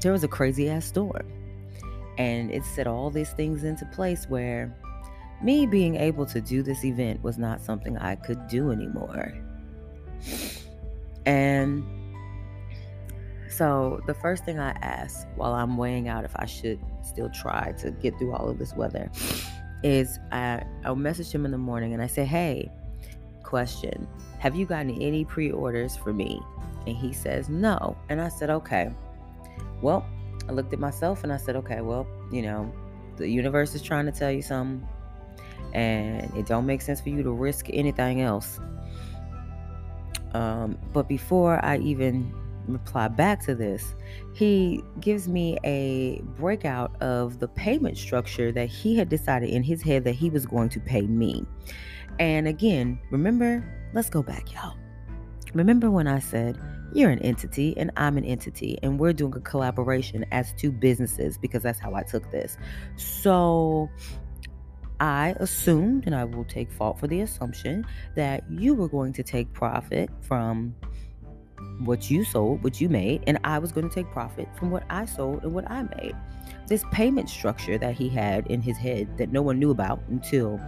there 0.05 0.11
was 0.11 0.23
a 0.23 0.27
crazy 0.27 0.69
ass 0.69 0.85
storm. 0.85 1.25
And 2.19 2.51
it 2.51 2.63
set 2.63 2.85
all 2.85 3.09
these 3.09 3.31
things 3.31 3.63
into 3.63 3.85
place 3.87 4.25
where 4.29 4.71
me 5.41 5.65
being 5.65 5.95
able 5.95 6.27
to 6.27 6.39
do 6.39 6.61
this 6.61 6.85
event 6.85 7.23
was 7.23 7.39
not 7.39 7.59
something 7.59 7.97
I 7.97 8.15
could 8.15 8.47
do 8.47 8.69
anymore. 8.69 9.33
And 11.25 11.83
so 13.49 13.99
the 14.05 14.13
first 14.13 14.45
thing 14.45 14.59
I 14.59 14.73
asked 14.83 15.25
while 15.37 15.53
I'm 15.53 15.75
weighing 15.75 16.07
out 16.07 16.23
if 16.23 16.35
I 16.35 16.45
should 16.45 16.79
still 17.01 17.31
try 17.31 17.71
to 17.79 17.89
get 17.89 18.15
through 18.19 18.33
all 18.33 18.47
of 18.47 18.59
this 18.59 18.75
weather 18.75 19.09
is 19.81 20.19
I, 20.31 20.63
I 20.83 20.89
messaged 20.89 21.33
him 21.33 21.45
in 21.45 21.51
the 21.51 21.57
morning 21.57 21.93
and 21.93 22.03
I 22.03 22.07
say, 22.07 22.25
Hey, 22.25 22.71
question, 23.41 24.07
have 24.37 24.55
you 24.55 24.67
gotten 24.67 25.01
any 25.01 25.25
pre 25.25 25.49
orders 25.49 25.97
for 25.97 26.13
me? 26.13 26.39
And 26.85 26.95
he 26.95 27.11
says, 27.11 27.49
No. 27.49 27.97
And 28.09 28.21
I 28.21 28.29
said, 28.29 28.51
Okay. 28.51 28.91
Well, 29.85 30.03
I 30.49 30.51
looked 30.51 30.73
at 30.73 30.79
myself 30.79 31.23
and 31.23 31.31
I 31.31 31.37
said, 31.37 31.55
okay, 31.57 31.81
well, 31.81 32.07
you 32.31 32.41
know, 32.41 32.73
the 33.17 33.29
universe 33.29 33.75
is 33.75 33.83
trying 33.83 34.07
to 34.07 34.11
tell 34.11 34.31
you 34.31 34.41
something, 34.41 34.87
and 35.75 36.35
it 36.35 36.47
don't 36.47 36.65
make 36.65 36.81
sense 36.81 36.99
for 36.99 37.09
you 37.09 37.21
to 37.21 37.31
risk 37.31 37.67
anything 37.69 38.21
else. 38.21 38.59
Um, 40.33 40.79
but 40.91 41.07
before 41.07 41.63
I 41.63 41.77
even 41.77 42.33
reply 42.67 43.09
back 43.09 43.45
to 43.45 43.53
this, 43.53 43.93
he 44.33 44.83
gives 45.01 45.27
me 45.27 45.59
a 45.63 46.19
breakout 46.35 46.99
of 46.99 47.37
the 47.37 47.47
payment 47.47 47.95
structure 47.95 48.51
that 48.53 48.69
he 48.69 48.95
had 48.95 49.07
decided 49.07 49.51
in 49.51 49.61
his 49.61 49.83
head 49.83 50.03
that 50.05 50.15
he 50.15 50.31
was 50.31 50.47
going 50.47 50.69
to 50.69 50.79
pay 50.79 51.01
me. 51.01 51.45
And 52.17 52.47
again, 52.47 52.99
remember, 53.11 53.63
let's 53.93 54.09
go 54.09 54.23
back, 54.23 54.51
y'all. 54.51 54.77
Remember 55.53 55.91
when 55.91 56.07
I 56.07 56.17
said 56.17 56.57
you're 56.95 57.11
an 57.11 57.19
entity 57.19 57.77
and 57.77 57.91
I'm 57.97 58.17
an 58.17 58.25
entity, 58.25 58.77
and 58.81 58.99
we're 58.99 59.13
doing 59.13 59.33
a 59.35 59.41
collaboration 59.41 60.25
as 60.31 60.53
two 60.53 60.71
businesses 60.71 61.37
because 61.37 61.63
that's 61.63 61.79
how 61.79 61.93
I 61.93 62.03
took 62.03 62.31
this. 62.31 62.57
So 62.95 63.89
I 64.99 65.35
assumed, 65.39 66.05
and 66.05 66.15
I 66.15 66.23
will 66.23 66.45
take 66.45 66.71
fault 66.71 66.99
for 66.99 67.07
the 67.07 67.21
assumption, 67.21 67.85
that 68.15 68.43
you 68.49 68.73
were 68.73 68.87
going 68.87 69.13
to 69.13 69.23
take 69.23 69.51
profit 69.53 70.09
from 70.21 70.73
what 71.79 72.09
you 72.09 72.23
sold, 72.23 72.63
what 72.63 72.79
you 72.79 72.87
made, 72.87 73.23
and 73.27 73.37
I 73.43 73.59
was 73.59 73.71
going 73.71 73.89
to 73.89 73.93
take 73.93 74.09
profit 74.11 74.47
from 74.57 74.71
what 74.71 74.83
I 74.89 75.05
sold 75.05 75.43
and 75.43 75.53
what 75.53 75.69
I 75.69 75.83
made. 75.83 76.15
This 76.67 76.85
payment 76.91 77.29
structure 77.29 77.77
that 77.77 77.95
he 77.95 78.07
had 78.07 78.47
in 78.47 78.61
his 78.61 78.77
head 78.77 79.17
that 79.17 79.31
no 79.31 79.41
one 79.41 79.59
knew 79.59 79.71
about 79.71 80.01
until 80.07 80.59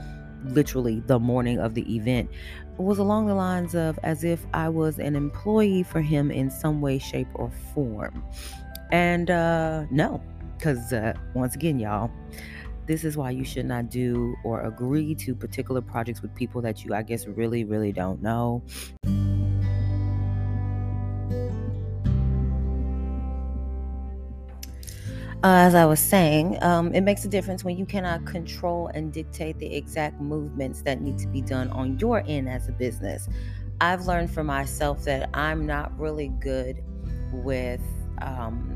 literally 0.46 1.02
the 1.08 1.20
morning 1.20 1.60
of 1.60 1.74
the 1.74 1.96
event 1.96 2.30
was 2.78 3.00
along 3.00 3.28
the 3.28 3.36
lines 3.36 3.76
of 3.76 4.00
as 4.04 4.24
if 4.24 4.46
I 4.54 4.70
was 4.70 5.00
an 5.00 5.16
employee 5.16 5.84
for 5.84 6.02
him 6.02 6.32
in 6.32 6.50
some 6.50 6.82
way, 6.82 7.00
shape, 7.00 7.28
or 7.34 7.52
form. 7.74 8.24
And 8.92 9.30
uh, 9.30 9.86
no, 9.90 10.22
because 10.58 10.94
uh, 10.94 11.14
once 11.34 11.56
again, 11.56 11.80
y'all, 11.80 12.12
this 12.86 13.04
is 13.04 13.18
why 13.18 13.32
you 13.32 13.44
should 13.44 13.66
not 13.66 13.90
do 13.90 14.36
or 14.44 14.62
agree 14.62 15.14
to 15.16 15.36
particular 15.36 15.82
projects 15.82 16.22
with 16.22 16.34
people 16.36 16.62
that 16.62 16.86
you, 16.86 16.94
I 16.94 17.02
guess, 17.04 17.28
really, 17.28 17.64
really 17.66 17.92
don't 17.92 18.22
know. 18.22 18.64
As 25.44 25.76
I 25.76 25.86
was 25.86 26.00
saying, 26.00 26.62
um, 26.64 26.94
it 26.94 27.02
makes 27.02 27.24
a 27.24 27.28
difference 27.28 27.64
when 27.64 27.78
you 27.78 27.86
cannot 27.86 28.26
control 28.26 28.88
and 28.94 29.14
dictate 29.14 29.60
the 29.60 29.76
exact 29.76 30.20
movements 30.20 30.82
that 30.82 31.02
need 31.02 31.18
to 31.20 31.28
be 31.28 31.42
done 31.42 31.70
on 31.70 32.00
your 32.00 32.24
end 32.28 32.50
as 32.50 32.68
a 32.68 32.72
business. 32.72 33.30
I've 33.80 34.08
learned 34.08 34.32
for 34.32 34.44
myself 34.44 35.04
that 35.04 35.30
I'm 35.36 35.66
not 35.66 35.98
really 36.00 36.30
good 36.30 36.84
with 37.32 37.82
um, 38.22 38.76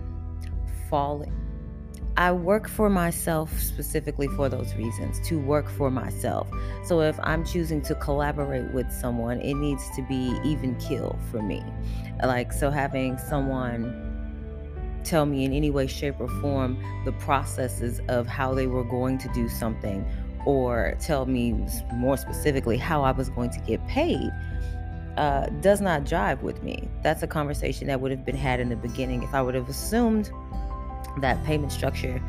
falling. 0.89 1.35
I 2.17 2.31
work 2.31 2.67
for 2.67 2.89
myself 2.89 3.57
specifically 3.57 4.27
for 4.27 4.49
those 4.49 4.75
reasons 4.75 5.19
to 5.27 5.39
work 5.39 5.67
for 5.69 5.89
myself. 5.89 6.47
So 6.83 7.01
if 7.01 7.19
I'm 7.23 7.43
choosing 7.43 7.81
to 7.83 7.95
collaborate 7.95 8.71
with 8.73 8.91
someone, 8.91 9.39
it 9.39 9.55
needs 9.55 9.83
to 9.95 10.03
be 10.03 10.37
even 10.43 10.75
kill 10.75 11.17
for 11.31 11.41
me. 11.41 11.63
Like, 12.23 12.51
so 12.53 12.69
having 12.69 13.17
someone 13.17 14.10
tell 15.03 15.25
me 15.25 15.45
in 15.45 15.53
any 15.53 15.69
way, 15.69 15.87
shape, 15.87 16.19
or 16.19 16.27
form 16.41 16.77
the 17.05 17.11
processes 17.13 18.01
of 18.07 18.27
how 18.27 18.53
they 18.53 18.67
were 18.67 18.83
going 18.83 19.17
to 19.19 19.29
do 19.33 19.47
something, 19.49 20.05
or 20.45 20.95
tell 20.99 21.25
me 21.25 21.53
more 21.93 22.17
specifically 22.17 22.77
how 22.77 23.03
I 23.03 23.11
was 23.11 23.29
going 23.29 23.49
to 23.51 23.59
get 23.59 23.85
paid, 23.87 24.31
uh, 25.17 25.47
does 25.61 25.81
not 25.81 26.03
jive 26.03 26.41
with 26.41 26.63
me. 26.63 26.87
That's 27.03 27.21
a 27.21 27.27
conversation 27.27 27.87
that 27.87 28.01
would 28.01 28.11
have 28.11 28.25
been 28.25 28.35
had 28.35 28.59
in 28.59 28.69
the 28.69 28.75
beginning 28.75 29.23
if 29.23 29.33
I 29.33 29.41
would 29.41 29.55
have 29.55 29.69
assumed 29.69 30.31
that 31.19 31.43
payment 31.43 31.71
structure, 31.71 32.21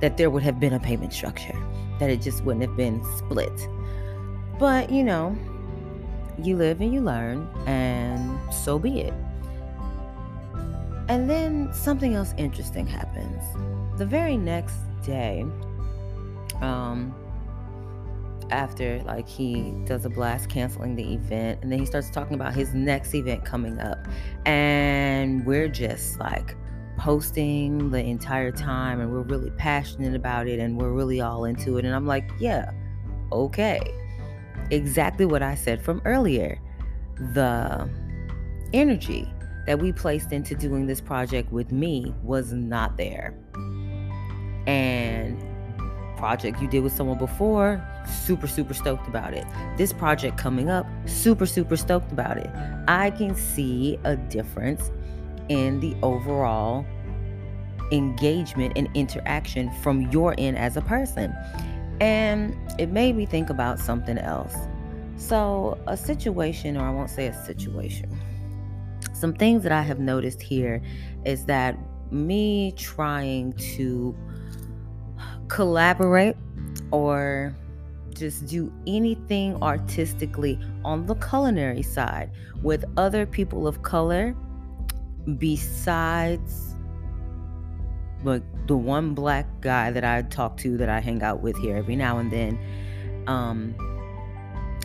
that 0.00 0.16
there 0.16 0.30
would 0.30 0.44
have 0.44 0.60
been 0.60 0.72
a 0.72 0.80
payment 0.80 1.12
structure, 1.12 1.58
that 1.98 2.08
it 2.08 2.22
just 2.22 2.44
wouldn't 2.44 2.64
have 2.64 2.76
been 2.76 3.02
split. 3.16 3.68
But, 4.58 4.90
you 4.90 5.02
know, 5.02 5.36
you 6.42 6.56
live 6.56 6.80
and 6.80 6.92
you 6.92 7.00
learn, 7.00 7.48
and 7.66 8.38
so 8.54 8.78
be 8.78 9.00
it. 9.00 9.14
And 11.08 11.28
then 11.28 11.72
something 11.72 12.14
else 12.14 12.34
interesting 12.36 12.86
happens. 12.86 13.42
The 13.98 14.06
very 14.06 14.36
next 14.36 14.76
day, 15.02 15.44
um, 16.60 17.14
after 18.50 19.02
like 19.04 19.28
he 19.28 19.72
does 19.84 20.04
a 20.04 20.10
blast 20.10 20.48
canceling 20.48 20.96
the 20.96 21.14
event, 21.14 21.60
and 21.62 21.72
then 21.72 21.78
he 21.78 21.86
starts 21.86 22.10
talking 22.10 22.34
about 22.34 22.54
his 22.54 22.74
next 22.74 23.14
event 23.14 23.44
coming 23.44 23.78
up, 23.78 23.98
and 24.46 25.44
we're 25.46 25.68
just 25.68 26.18
like 26.18 26.56
posting 26.98 27.90
the 27.90 28.02
entire 28.02 28.52
time, 28.52 29.00
and 29.00 29.10
we're 29.10 29.22
really 29.22 29.50
passionate 29.52 30.14
about 30.14 30.46
it, 30.46 30.60
and 30.60 30.78
we're 30.78 30.92
really 30.92 31.20
all 31.20 31.44
into 31.44 31.78
it. 31.78 31.84
And 31.84 31.94
I'm 31.94 32.06
like, 32.06 32.30
yeah, 32.38 32.70
okay, 33.32 33.80
exactly 34.70 35.24
what 35.24 35.42
I 35.42 35.54
said 35.54 35.80
from 35.82 36.02
earlier. 36.04 36.60
The 37.34 37.88
energy 38.72 39.28
that 39.68 39.80
we 39.80 39.92
placed 39.92 40.32
into 40.32 40.54
doing 40.54 40.86
this 40.86 40.98
project 40.98 41.52
with 41.52 41.70
me 41.70 42.14
was 42.22 42.54
not 42.54 42.96
there. 42.96 43.34
And 44.66 45.38
project 46.16 46.62
you 46.62 46.68
did 46.68 46.82
with 46.82 46.94
someone 46.94 47.18
before, 47.18 47.86
super, 48.24 48.46
super 48.46 48.72
stoked 48.72 49.06
about 49.06 49.34
it. 49.34 49.44
This 49.76 49.92
project 49.92 50.38
coming 50.38 50.70
up, 50.70 50.86
super, 51.04 51.44
super 51.44 51.76
stoked 51.76 52.10
about 52.12 52.38
it. 52.38 52.48
I 52.88 53.10
can 53.10 53.34
see 53.34 53.98
a 54.04 54.16
difference 54.16 54.90
in 55.50 55.80
the 55.80 55.94
overall 56.02 56.86
engagement 57.92 58.72
and 58.74 58.88
interaction 58.94 59.70
from 59.82 60.10
your 60.10 60.34
end 60.38 60.56
as 60.56 60.78
a 60.78 60.82
person. 60.82 61.30
And 62.00 62.56
it 62.80 62.88
made 62.88 63.16
me 63.16 63.26
think 63.26 63.50
about 63.50 63.78
something 63.78 64.16
else. 64.16 64.54
So, 65.18 65.78
a 65.86 65.96
situation, 65.96 66.78
or 66.78 66.86
I 66.86 66.90
won't 66.90 67.10
say 67.10 67.26
a 67.26 67.44
situation, 67.44 68.18
some 69.18 69.34
things 69.34 69.62
that 69.64 69.72
I 69.72 69.82
have 69.82 69.98
noticed 69.98 70.40
here 70.40 70.80
is 71.24 71.44
that 71.46 71.76
me 72.10 72.72
trying 72.76 73.52
to 73.74 74.16
collaborate 75.48 76.36
or 76.90 77.56
just 78.14 78.46
do 78.46 78.72
anything 78.86 79.60
artistically 79.62 80.58
on 80.84 81.06
the 81.06 81.14
culinary 81.16 81.82
side 81.82 82.30
with 82.62 82.84
other 82.96 83.26
people 83.26 83.66
of 83.66 83.82
color 83.82 84.34
besides 85.38 86.74
like 88.24 88.42
the 88.66 88.76
one 88.76 89.14
black 89.14 89.46
guy 89.60 89.90
that 89.90 90.04
I 90.04 90.22
talk 90.22 90.56
to 90.58 90.76
that 90.78 90.88
I 90.88 91.00
hang 91.00 91.22
out 91.22 91.42
with 91.42 91.56
here 91.58 91.76
every 91.76 91.96
now 91.96 92.18
and 92.18 92.30
then 92.32 92.58
um 93.26 93.74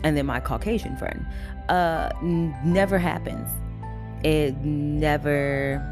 and 0.04 0.16
then 0.16 0.26
my 0.26 0.40
caucasian 0.40 0.96
friend 0.96 1.26
uh 1.68 2.10
n- 2.22 2.56
never 2.64 2.98
happens 2.98 3.48
it 4.24 4.56
never 4.64 5.82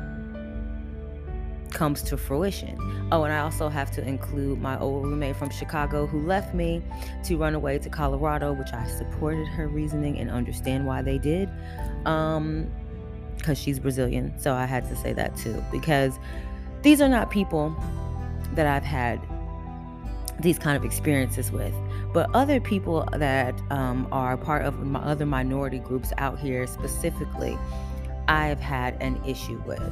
comes 1.70 2.02
to 2.02 2.16
fruition. 2.16 2.76
Oh, 3.12 3.24
and 3.24 3.32
I 3.32 3.40
also 3.40 3.68
have 3.68 3.90
to 3.92 4.06
include 4.06 4.60
my 4.60 4.78
old 4.78 5.04
roommate 5.04 5.36
from 5.36 5.50
Chicago 5.50 6.06
who 6.06 6.26
left 6.26 6.54
me 6.54 6.82
to 7.24 7.36
run 7.36 7.54
away 7.54 7.78
to 7.78 7.90
Colorado, 7.90 8.52
which 8.52 8.72
I 8.72 8.86
supported 8.86 9.46
her 9.48 9.68
reasoning 9.68 10.18
and 10.18 10.30
understand 10.30 10.86
why 10.86 11.02
they 11.02 11.18
did. 11.18 11.50
Um, 12.06 12.70
because 13.36 13.58
she's 13.58 13.80
Brazilian, 13.80 14.38
so 14.38 14.54
I 14.54 14.66
had 14.66 14.88
to 14.88 14.96
say 14.96 15.12
that 15.14 15.36
too. 15.36 15.62
Because 15.72 16.18
these 16.82 17.00
are 17.00 17.08
not 17.08 17.30
people 17.30 17.76
that 18.54 18.66
I've 18.66 18.84
had 18.84 19.20
these 20.40 20.58
kind 20.58 20.76
of 20.76 20.84
experiences 20.84 21.50
with, 21.50 21.74
but 22.12 22.30
other 22.34 22.60
people 22.60 23.08
that 23.12 23.60
um, 23.70 24.06
are 24.12 24.36
part 24.36 24.64
of 24.64 24.78
my 24.86 25.00
other 25.00 25.26
minority 25.26 25.78
groups 25.78 26.12
out 26.18 26.38
here 26.38 26.66
specifically 26.66 27.58
I've 28.28 28.61
had 28.61 29.00
an 29.00 29.22
issue 29.24 29.62
with. 29.66 29.82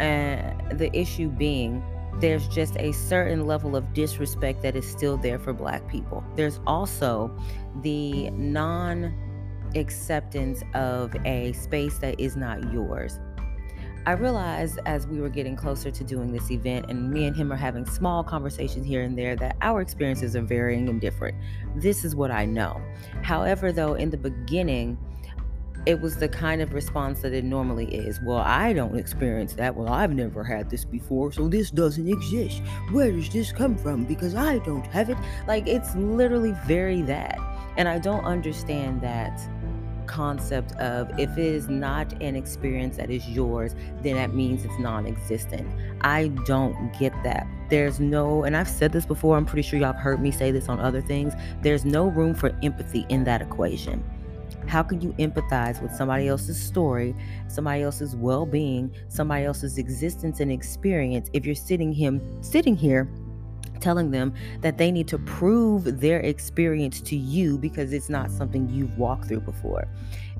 And 0.00 0.78
the 0.78 0.94
issue 0.96 1.28
being, 1.28 1.82
there's 2.20 2.48
just 2.48 2.76
a 2.76 2.92
certain 2.92 3.46
level 3.46 3.76
of 3.76 3.92
disrespect 3.92 4.62
that 4.62 4.76
is 4.76 4.88
still 4.88 5.16
there 5.16 5.38
for 5.38 5.52
Black 5.52 5.86
people. 5.88 6.24
There's 6.34 6.60
also 6.66 7.30
the 7.82 8.30
non 8.30 9.14
acceptance 9.74 10.62
of 10.74 11.14
a 11.24 11.52
space 11.52 11.98
that 11.98 12.18
is 12.20 12.36
not 12.36 12.72
yours. 12.72 13.18
I 14.06 14.12
realized 14.12 14.78
as 14.86 15.04
we 15.08 15.20
were 15.20 15.28
getting 15.28 15.56
closer 15.56 15.90
to 15.90 16.04
doing 16.04 16.32
this 16.32 16.52
event, 16.52 16.86
and 16.88 17.10
me 17.10 17.26
and 17.26 17.34
him 17.34 17.52
are 17.52 17.56
having 17.56 17.84
small 17.84 18.22
conversations 18.22 18.86
here 18.86 19.02
and 19.02 19.18
there, 19.18 19.34
that 19.34 19.56
our 19.62 19.80
experiences 19.80 20.36
are 20.36 20.42
varying 20.42 20.88
and 20.88 21.00
different. 21.00 21.36
This 21.74 22.04
is 22.04 22.14
what 22.14 22.30
I 22.30 22.44
know. 22.44 22.80
However, 23.22 23.72
though, 23.72 23.94
in 23.94 24.10
the 24.10 24.16
beginning, 24.16 24.96
it 25.86 26.00
was 26.00 26.16
the 26.16 26.28
kind 26.28 26.60
of 26.60 26.72
response 26.72 27.20
that 27.20 27.32
it 27.32 27.44
normally 27.44 27.86
is. 27.94 28.20
Well, 28.20 28.38
I 28.38 28.72
don't 28.72 28.96
experience 28.96 29.54
that. 29.54 29.74
Well, 29.76 29.88
I've 29.88 30.12
never 30.12 30.42
had 30.42 30.68
this 30.68 30.84
before, 30.84 31.30
so 31.30 31.46
this 31.48 31.70
doesn't 31.70 32.08
exist. 32.08 32.60
Where 32.90 33.12
does 33.12 33.30
this 33.30 33.52
come 33.52 33.76
from? 33.76 34.04
Because 34.04 34.34
I 34.34 34.58
don't 34.58 34.86
have 34.88 35.10
it. 35.10 35.16
Like, 35.46 35.68
it's 35.68 35.94
literally 35.94 36.54
very 36.66 37.02
that. 37.02 37.38
And 37.76 37.88
I 37.88 37.98
don't 37.98 38.24
understand 38.24 39.00
that 39.02 39.40
concept 40.06 40.72
of 40.76 41.10
if 41.18 41.30
it 41.32 41.38
is 41.38 41.68
not 41.68 42.12
an 42.22 42.34
experience 42.34 42.96
that 42.96 43.10
is 43.10 43.28
yours, 43.28 43.74
then 44.02 44.16
that 44.16 44.34
means 44.34 44.64
it's 44.64 44.78
non 44.80 45.06
existent. 45.06 45.68
I 46.00 46.28
don't 46.46 46.92
get 46.98 47.12
that. 47.22 47.46
There's 47.68 48.00
no, 48.00 48.44
and 48.44 48.56
I've 48.56 48.68
said 48.68 48.92
this 48.92 49.06
before, 49.06 49.36
I'm 49.36 49.44
pretty 49.44 49.68
sure 49.68 49.78
y'all 49.78 49.92
have 49.92 50.02
heard 50.02 50.20
me 50.20 50.30
say 50.30 50.50
this 50.50 50.68
on 50.68 50.80
other 50.80 51.00
things. 51.00 51.34
There's 51.62 51.84
no 51.84 52.06
room 52.06 52.34
for 52.34 52.56
empathy 52.62 53.06
in 53.08 53.24
that 53.24 53.42
equation. 53.42 54.02
How 54.66 54.82
can 54.82 55.00
you 55.00 55.12
empathize 55.14 55.80
with 55.80 55.92
somebody 55.94 56.28
else's 56.28 56.60
story, 56.60 57.14
somebody 57.48 57.82
else's 57.82 58.16
well-being, 58.16 58.94
somebody 59.08 59.44
else's 59.44 59.78
existence 59.78 60.40
and 60.40 60.50
experience 60.50 61.30
if 61.32 61.46
you're 61.46 61.54
sitting 61.54 61.92
him 61.92 62.20
sitting 62.42 62.76
here 62.76 63.08
telling 63.80 64.10
them 64.10 64.32
that 64.62 64.78
they 64.78 64.90
need 64.90 65.06
to 65.06 65.18
prove 65.18 66.00
their 66.00 66.20
experience 66.20 67.00
to 67.02 67.14
you 67.14 67.58
because 67.58 67.92
it's 67.92 68.08
not 68.08 68.30
something 68.30 68.68
you've 68.68 68.96
walked 68.98 69.26
through 69.28 69.40
before. 69.40 69.86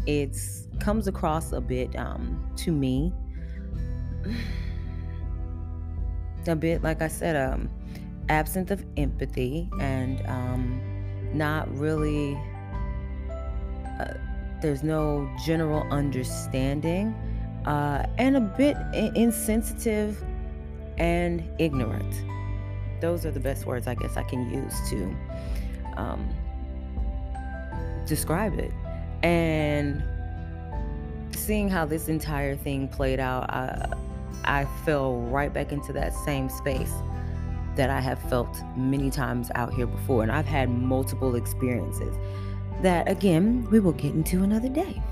It's 0.06 0.66
comes 0.80 1.06
across 1.08 1.52
a 1.52 1.60
bit 1.60 1.94
um, 1.96 2.44
to 2.56 2.72
me 2.72 3.12
a 6.48 6.54
bit 6.54 6.80
like 6.84 7.02
i 7.02 7.08
said 7.08 7.34
um, 7.34 7.68
absent 8.28 8.70
of 8.70 8.84
empathy 8.96 9.68
and 9.80 10.24
um, 10.28 10.80
not 11.32 11.68
really 11.76 12.38
uh, 14.00 14.14
there's 14.60 14.82
no 14.82 15.30
general 15.44 15.86
understanding 15.92 17.14
uh, 17.66 18.06
and 18.18 18.36
a 18.36 18.40
bit 18.40 18.76
insensitive 19.14 20.22
and 20.98 21.42
ignorant. 21.58 22.22
Those 23.00 23.26
are 23.26 23.30
the 23.30 23.40
best 23.40 23.66
words 23.66 23.86
i 23.86 23.94
guess 23.94 24.16
i 24.16 24.22
can 24.22 24.50
use 24.50 24.74
to 24.88 25.14
um, 25.96 26.28
describe 28.06 28.58
it. 28.58 28.72
And 29.22 30.02
seeing 31.34 31.68
how 31.68 31.84
this 31.84 32.08
entire 32.08 32.56
thing 32.56 32.88
played 32.88 33.20
out 33.20 33.50
I, 33.50 33.92
I 34.44 34.64
fell 34.84 35.20
right 35.20 35.52
back 35.52 35.72
into 35.72 35.92
that 35.92 36.14
same 36.14 36.48
space 36.48 36.92
that 37.76 37.90
I 37.90 38.00
have 38.00 38.18
felt 38.30 38.62
many 38.74 39.10
times 39.10 39.50
out 39.54 39.72
here 39.74 39.86
before. 39.86 40.22
And 40.22 40.32
I've 40.32 40.46
had 40.46 40.70
multiple 40.70 41.34
experiences 41.34 42.16
that, 42.82 43.08
again, 43.08 43.66
we 43.70 43.80
will 43.80 43.92
get 43.92 44.14
into 44.14 44.42
another 44.42 44.68
day. 44.68 45.02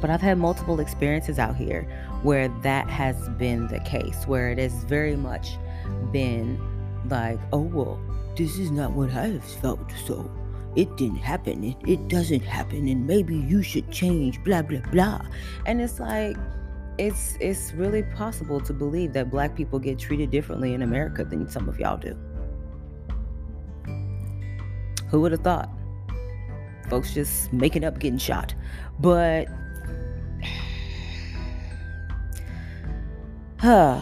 But 0.00 0.10
I've 0.10 0.20
had 0.20 0.38
multiple 0.38 0.80
experiences 0.80 1.38
out 1.38 1.56
here 1.56 1.82
where 2.22 2.48
that 2.62 2.88
has 2.88 3.28
been 3.30 3.68
the 3.68 3.80
case, 3.80 4.26
where 4.26 4.50
it 4.50 4.58
has 4.58 4.72
very 4.84 5.16
much 5.16 5.56
been 6.12 6.60
like, 7.08 7.38
oh, 7.52 7.60
well, 7.60 8.00
this 8.36 8.58
is 8.58 8.70
not 8.70 8.92
what 8.92 9.10
I 9.10 9.28
have 9.28 9.44
felt, 9.44 9.90
so 10.06 10.30
it 10.76 10.94
didn't 10.96 11.16
happen. 11.18 11.64
It, 11.64 11.76
it 11.86 12.08
doesn't 12.08 12.42
happen, 12.42 12.86
and 12.86 13.06
maybe 13.06 13.36
you 13.36 13.62
should 13.62 13.90
change, 13.90 14.42
blah, 14.44 14.62
blah, 14.62 14.80
blah. 14.92 15.22
And 15.66 15.80
it's 15.80 15.98
like, 15.98 16.36
it's 16.98 17.36
it's 17.40 17.72
really 17.74 18.02
possible 18.02 18.60
to 18.60 18.72
believe 18.72 19.12
that 19.12 19.30
black 19.30 19.54
people 19.54 19.78
get 19.78 19.98
treated 19.98 20.30
differently 20.30 20.74
in 20.74 20.82
America 20.82 21.24
than 21.24 21.48
some 21.48 21.68
of 21.68 21.78
y'all 21.78 21.96
do. 21.96 22.16
Who 25.08 25.20
would 25.20 25.32
have 25.32 25.42
thought? 25.42 25.70
Folks 26.88 27.14
just 27.14 27.52
making 27.52 27.84
up 27.84 27.98
getting 27.98 28.18
shot. 28.18 28.54
But 28.98 29.48
huh. 33.58 34.00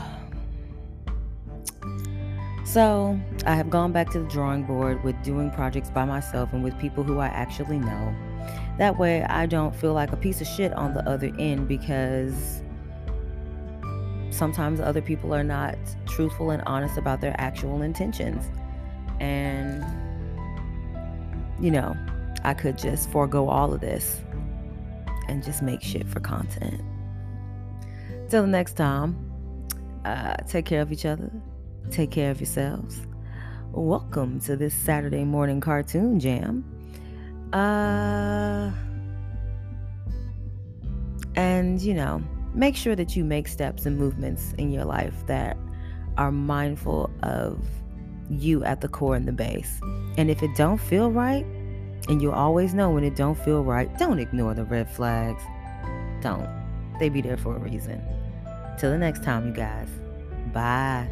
So, 2.64 3.18
I 3.46 3.55
have 3.55 3.70
gone 3.70 3.92
back 3.92 4.11
to 4.11 4.18
the 4.18 4.29
drawing 4.29 4.64
board 4.64 5.03
with 5.03 5.20
doing 5.22 5.51
projects 5.51 5.88
by 5.88 6.05
myself 6.05 6.53
and 6.53 6.62
with 6.62 6.79
people 6.79 7.05
who 7.05 7.20
I 7.20 7.29
actually 7.29 7.79
know. 7.79 8.14
That 8.77 8.99
way, 8.99 9.22
I 9.22 9.46
don't 9.46 9.75
feel 9.75 9.94
like 9.94 10.12
a 10.12 10.16
piece 10.16 10.42
of 10.42 10.46
shit 10.46 10.75
on 10.75 10.92
the 10.92 11.09
other 11.09 11.33
end 11.38 11.68
because 11.68 12.62
sometimes 14.31 14.81
other 14.81 15.01
people 15.01 15.35
are 15.35 15.44
not 15.44 15.77
truthful 16.07 16.51
and 16.51 16.62
honest 16.66 16.99
about 16.99 17.20
their 17.20 17.35
actual 17.38 17.81
intentions. 17.81 18.44
And, 19.20 19.83
you 21.59 21.70
know, 21.70 21.96
I 22.47 22.55
could 22.55 22.79
just 22.79 23.11
forego 23.11 23.49
all 23.49 23.75
of 23.75 23.81
this 23.81 24.21
and 25.27 25.43
just 25.43 25.63
make 25.63 25.83
shit 25.83 26.07
for 26.07 26.21
content. 26.21 26.81
Till 28.29 28.43
the 28.43 28.49
next 28.49 28.75
time, 28.75 29.17
uh, 30.05 30.37
take 30.47 30.65
care 30.65 30.81
of 30.81 30.93
each 30.93 31.05
other, 31.05 31.29
take 31.91 32.13
care 32.13 32.31
of 32.31 32.39
yourselves. 32.39 33.05
Welcome 33.73 34.39
to 34.43 34.55
this 34.55 34.75
Saturday 34.75 35.25
morning 35.25 35.61
cartoon 35.61 36.21
jam. 36.21 36.65
Uh, 37.53 38.71
and, 41.35 41.83
you 41.83 41.95
know, 41.95 42.23
make 42.55 42.77
sure 42.77 42.95
that 42.95 43.17
you 43.17 43.25
make 43.25 43.49
steps 43.49 43.87
and 43.87 43.99
movements 43.99 44.55
in 44.57 44.71
your 44.71 44.85
life 44.85 45.27
that 45.27 45.57
are 46.17 46.31
mindful 46.31 47.11
of 47.25 47.59
you 48.31 48.63
at 48.63 48.83
the 48.83 48.89
core 48.89 49.17
and 49.17 49.27
the 49.27 49.33
base. 49.33 49.81
And 50.17 50.31
if 50.31 50.45
it 50.45 50.55
don't 50.55 50.79
feel 50.79 51.11
right, 51.11 51.45
and 52.09 52.23
you'll 52.23 52.33
always 52.33 52.75
know 52.75 52.90
when 52.90 53.05
it 53.05 53.16
don't 53.16 53.38
feel 53.38 53.64
right, 53.64 53.97
don't 53.99 54.19
ignore 54.19 54.55
the 54.55 54.64
red 54.64 54.90
flags. 54.90 55.42
Don't. 56.23 56.49
They 56.99 57.09
be 57.09 57.21
there 57.21 57.37
for 57.37 57.57
a 57.57 57.59
reason. 57.59 58.03
Till 58.79 58.90
the 58.90 58.99
next 58.99 59.23
time, 59.23 59.49
you 59.49 59.53
guys. 59.53 59.88
Bye. 60.53 61.09